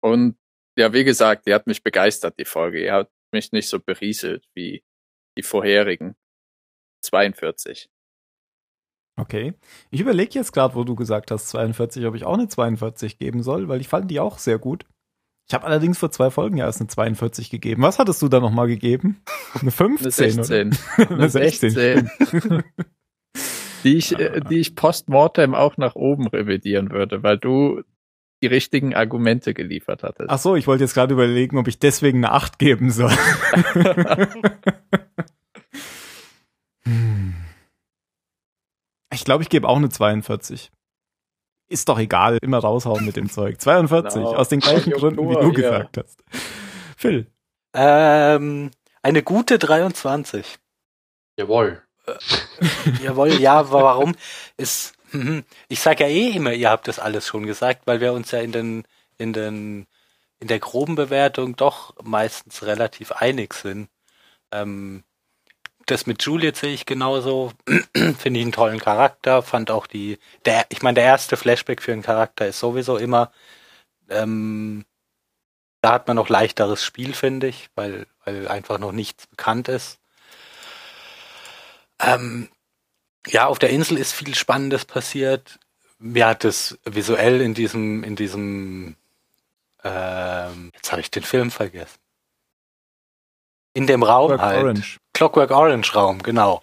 [0.00, 0.36] Und
[0.76, 2.80] ja, wie gesagt, die hat mich begeistert, die Folge.
[2.80, 4.84] Die hat mich nicht so berieselt wie
[5.38, 6.16] die vorherigen.
[7.02, 7.88] 42.
[9.18, 9.54] Okay.
[9.90, 13.42] Ich überlege jetzt gerade, wo du gesagt hast, 42, ob ich auch eine 42 geben
[13.42, 14.86] soll, weil ich fand die auch sehr gut.
[15.48, 17.82] Ich habe allerdings vor zwei Folgen ja erst eine 42 gegeben.
[17.82, 19.22] Was hattest du da nochmal gegeben?
[19.60, 20.02] Eine 15?
[20.04, 20.78] Eine 16.
[20.98, 21.10] Oder?
[21.10, 22.10] Eine 16.
[23.84, 27.82] die, ich, äh, die ich postmortem auch nach oben revidieren würde, weil du
[28.42, 30.28] die richtigen Argumente geliefert hattest.
[30.30, 33.12] Ach so, ich wollte jetzt gerade überlegen, ob ich deswegen eine 8 geben soll.
[36.84, 37.34] Hm.
[39.18, 40.70] Ich glaube, ich gebe auch eine 42.
[41.68, 43.60] Ist doch egal, immer raushauen mit dem Zeug.
[43.60, 44.34] 42, Genau.
[44.36, 45.50] aus den gleichen Gründen, wie du Ja.
[45.50, 46.22] gesagt hast.
[46.96, 47.26] Phil.
[47.74, 48.70] Ähm,
[49.02, 50.58] eine gute 23.
[51.36, 51.82] Jawohl.
[53.02, 54.14] Jawohl, ja, aber warum?
[54.56, 55.44] Ist, mhm.
[55.68, 58.38] ich sage ja eh immer, ihr habt das alles schon gesagt, weil wir uns ja
[58.40, 58.84] in den,
[59.18, 59.86] in den,
[60.40, 63.88] in der groben Bewertung doch meistens relativ einig sind.
[64.52, 65.02] Ähm,
[65.90, 67.52] das mit Juliet sehe ich genauso.
[67.94, 69.42] Finde ich einen tollen Charakter.
[69.42, 73.32] Fand auch die, der, ich meine, der erste Flashback für einen Charakter ist sowieso immer,
[74.08, 74.84] ähm,
[75.80, 79.98] da hat man noch leichteres Spiel, finde ich, weil, weil einfach noch nichts bekannt ist.
[82.00, 82.48] Ähm,
[83.26, 85.58] ja, auf der Insel ist viel Spannendes passiert.
[85.98, 88.96] Mir hat es visuell in diesem, in diesem,
[89.84, 91.98] ähm, jetzt habe ich den Film vergessen.
[93.74, 94.64] In dem Raum Clockwork halt.
[94.64, 94.98] Orange.
[95.12, 96.62] Clockwork Orange Raum, genau.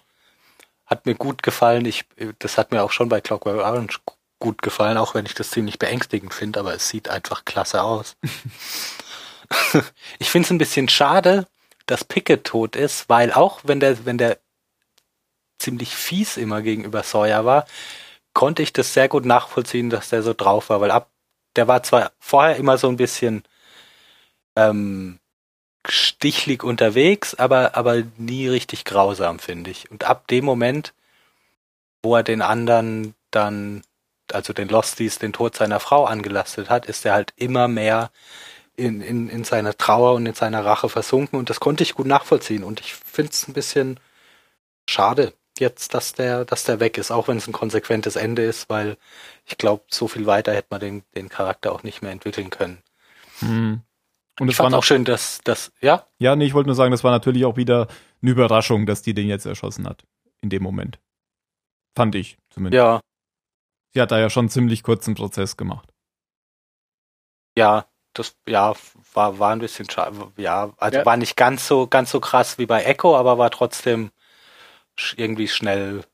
[0.86, 1.84] Hat mir gut gefallen.
[1.84, 2.04] Ich,
[2.38, 5.50] das hat mir auch schon bei Clockwork Orange gu- gut gefallen, auch wenn ich das
[5.50, 8.16] ziemlich beängstigend finde, aber es sieht einfach klasse aus.
[10.18, 11.46] ich finde es ein bisschen schade,
[11.86, 14.38] dass Pickett tot ist, weil auch wenn der, wenn der
[15.58, 17.66] ziemlich fies immer gegenüber Sawyer war,
[18.34, 21.10] konnte ich das sehr gut nachvollziehen, dass der so drauf war, weil ab,
[21.56, 23.44] der war zwar vorher immer so ein bisschen
[24.56, 25.18] ähm,
[25.90, 29.90] stichlig unterwegs, aber, aber nie richtig grausam, finde ich.
[29.90, 30.92] Und ab dem Moment,
[32.02, 33.82] wo er den anderen dann,
[34.32, 38.10] also den Losties, den Tod seiner Frau angelastet hat, ist er halt immer mehr
[38.76, 42.06] in, in, in seiner Trauer und in seiner Rache versunken und das konnte ich gut
[42.06, 43.98] nachvollziehen und ich finde es ein bisschen
[44.88, 48.68] schade jetzt, dass der, dass der weg ist, auch wenn es ein konsequentes Ende ist,
[48.68, 48.96] weil
[49.46, 52.82] ich glaube, so viel weiter hätte man den, den Charakter auch nicht mehr entwickeln können.
[53.40, 53.82] Hm.
[54.38, 57.04] Und es war auch schön, dass, dass, ja, ja, nee, ich wollte nur sagen, das
[57.04, 57.88] war natürlich auch wieder
[58.22, 60.04] eine Überraschung, dass die den jetzt erschossen hat.
[60.42, 60.98] In dem Moment.
[61.96, 62.76] Fand ich zumindest.
[62.78, 63.00] ja,
[63.94, 65.88] Sie hat da ja schon einen ziemlich kurzen Prozess gemacht.
[67.56, 68.74] ja, das, ja,
[69.12, 71.06] war, war ein bisschen schade, ja, also Ja.
[71.06, 74.10] war nicht ganz so, ganz so krass wie bei Echo, aber war trotzdem
[75.16, 76.04] irgendwie schnell,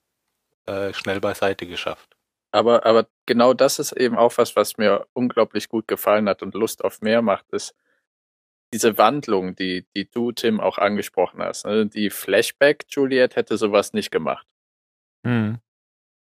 [0.67, 2.17] äh, schnell beiseite geschafft.
[2.53, 6.55] Aber, aber genau das ist eben auch was, was mir unglaublich gut gefallen hat und
[6.55, 7.75] Lust auf mehr macht, ist
[8.73, 11.67] diese Wandlung, die, die du, Tim, auch angesprochen hast.
[11.67, 11.87] ne?
[11.87, 14.47] Die Flashback Juliet hätte sowas nicht gemacht.
[15.27, 15.59] Hm.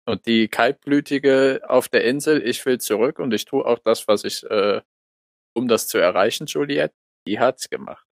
[0.07, 4.23] Und die kaltblütige auf der Insel, ich will zurück und ich tue auch das, was
[4.23, 4.81] ich, äh,
[5.53, 6.91] um das zu erreichen, Juliet,
[7.27, 8.05] die hat's gemacht.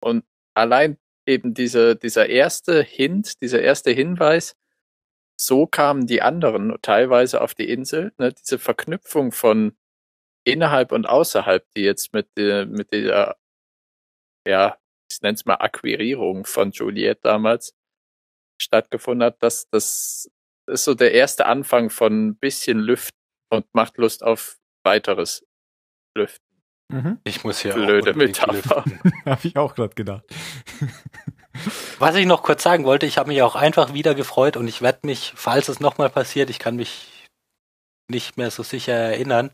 [0.00, 0.24] Und
[0.54, 4.56] allein eben diese, dieser erste Hint, dieser erste Hinweis,
[5.40, 9.76] so kamen die anderen teilweise auf die Insel, ne, diese Verknüpfung von
[10.52, 13.36] innerhalb und außerhalb, die jetzt mit, der mit der,
[14.46, 14.78] ja,
[15.10, 17.74] ich nenne es mal Akquirierung von Juliet damals
[18.60, 20.30] stattgefunden hat, das, das
[20.66, 23.16] ist so der erste Anfang von ein bisschen Lüften
[23.50, 25.46] und macht Lust auf weiteres
[26.16, 26.44] Lüften.
[26.90, 27.20] Mhm.
[27.24, 28.84] Ich muss hier Blöde auch Metapher.
[28.84, 29.12] lüften.
[29.24, 30.24] Habe ich auch gerade gedacht.
[31.98, 34.80] Was ich noch kurz sagen wollte, ich habe mich auch einfach wieder gefreut und ich
[34.80, 37.26] werde mich, falls es nochmal passiert, ich kann mich
[38.08, 39.50] nicht mehr so sicher erinnern,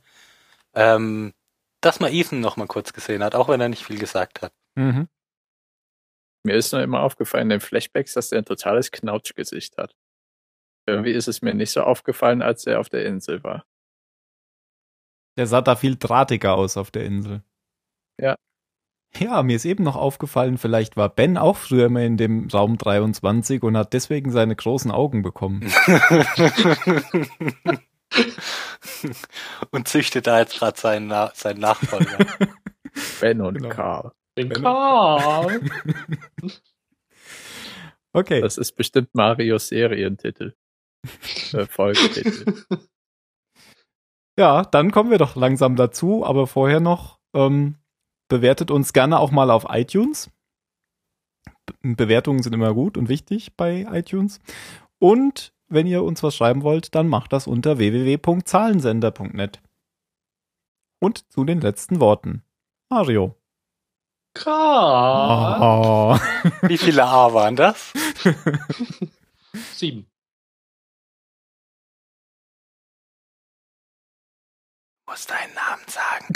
[0.74, 1.32] ähm,
[1.80, 4.52] dass man Ethan nochmal kurz gesehen hat, auch wenn er nicht viel gesagt hat.
[4.74, 5.08] Mhm.
[6.46, 9.94] Mir ist nur immer aufgefallen in den Flashbacks, dass er ein totales Knautschgesicht hat.
[10.86, 13.64] Irgendwie ist es mir nicht so aufgefallen, als er auf der Insel war.
[15.38, 17.42] Der sah da viel drahtiger aus auf der Insel.
[18.20, 18.36] Ja.
[19.16, 22.78] Ja, mir ist eben noch aufgefallen, vielleicht war Ben auch früher mal in dem Raum
[22.78, 25.72] 23 und hat deswegen seine großen Augen bekommen.
[29.70, 32.18] und züchtet da jetzt gerade seinen, Na seinen Nachfolger.
[33.20, 33.68] Ben und Genau.
[33.70, 34.12] Karl.
[34.38, 35.60] Den Wenn- Karl.
[38.16, 38.40] Okay.
[38.40, 40.54] Das ist bestimmt Marios Serientitel.
[41.52, 42.64] äh, Folgetitel.
[44.38, 47.76] Ja, dann kommen wir doch langsam dazu, aber vorher noch ähm,
[48.28, 50.30] bewertet uns gerne auch mal auf iTunes.
[51.66, 54.38] Be Bewertungen sind immer gut und wichtig bei iTunes.
[55.00, 59.60] Und wenn ihr uns was schreiben wollt, dann macht das unter www.zahlensender.net.
[61.00, 62.42] Und zu den letzten Worten.
[62.88, 63.36] Mario.
[64.34, 65.60] Karl.
[65.60, 66.18] Oh.
[66.62, 67.92] Wie viele A waren das?
[69.74, 70.06] Sieben.
[75.06, 76.34] Du musst deinen Namen sagen.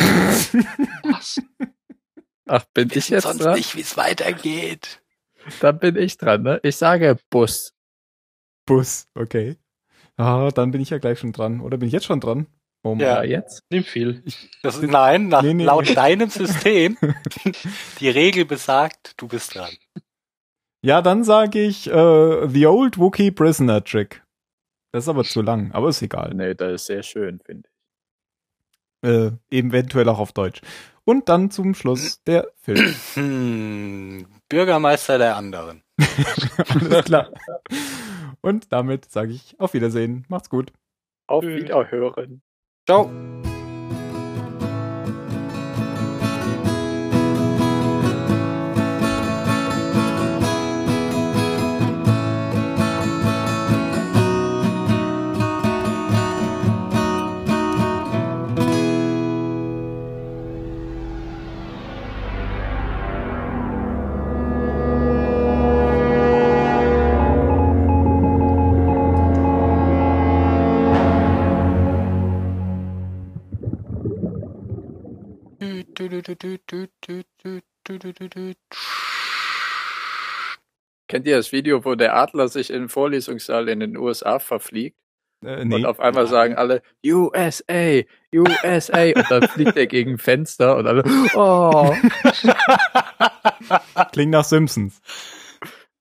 [1.04, 1.42] Was?
[2.46, 3.56] Ach, bin ich jetzt sonst dran?
[3.56, 5.02] nicht, wie es weitergeht.
[5.60, 6.60] Dann bin ich dran, ne?
[6.62, 7.77] Ich sage Bus.
[8.68, 9.56] Bus, okay.
[10.16, 11.60] Ah, dann bin ich ja gleich schon dran.
[11.60, 12.46] Oder bin ich jetzt schon dran?
[12.82, 13.00] Oh Mann.
[13.00, 13.22] Ja.
[13.22, 13.62] Jetzt?
[13.70, 14.22] Nimm viel.
[14.62, 15.64] Das, nein, nach, Nee, nee.
[15.64, 16.96] laut deinem System,
[18.00, 19.70] die Regel besagt, du bist dran.
[20.82, 24.22] Ja, dann sage ich äh, The Old Wookiee Prisoner Trick.
[24.92, 26.34] Das ist aber zu lang, aber ist egal.
[26.34, 27.68] Nee, das ist sehr schön, finde
[29.02, 29.08] ich.
[29.08, 30.60] Äh, eventuell auch auf Deutsch.
[31.04, 34.26] Und dann zum Schluss der Film.
[34.48, 35.82] Bürgermeister der anderen.
[36.68, 37.30] Alles klar.
[38.40, 40.24] Und damit sage ich auf Wiedersehen.
[40.28, 40.72] Macht's gut.
[41.26, 41.44] Auf.
[41.44, 42.42] Wiederhören.
[42.86, 43.10] Ciao.
[81.08, 84.98] Kennt ihr das Video, wo der Adler sich in den Vorlesungssaal in den USA verfliegt?
[85.44, 85.84] Äh, Und nee.
[85.84, 88.02] auf einmal sagen alle USA,
[88.34, 91.04] USA und dann fliegt er gegen ein Fenster und alle
[91.34, 91.94] Oh,
[94.12, 95.00] Klingt nach Simpsons.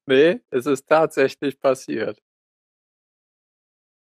[0.05, 2.20] nee, es ist tatsächlich passiert.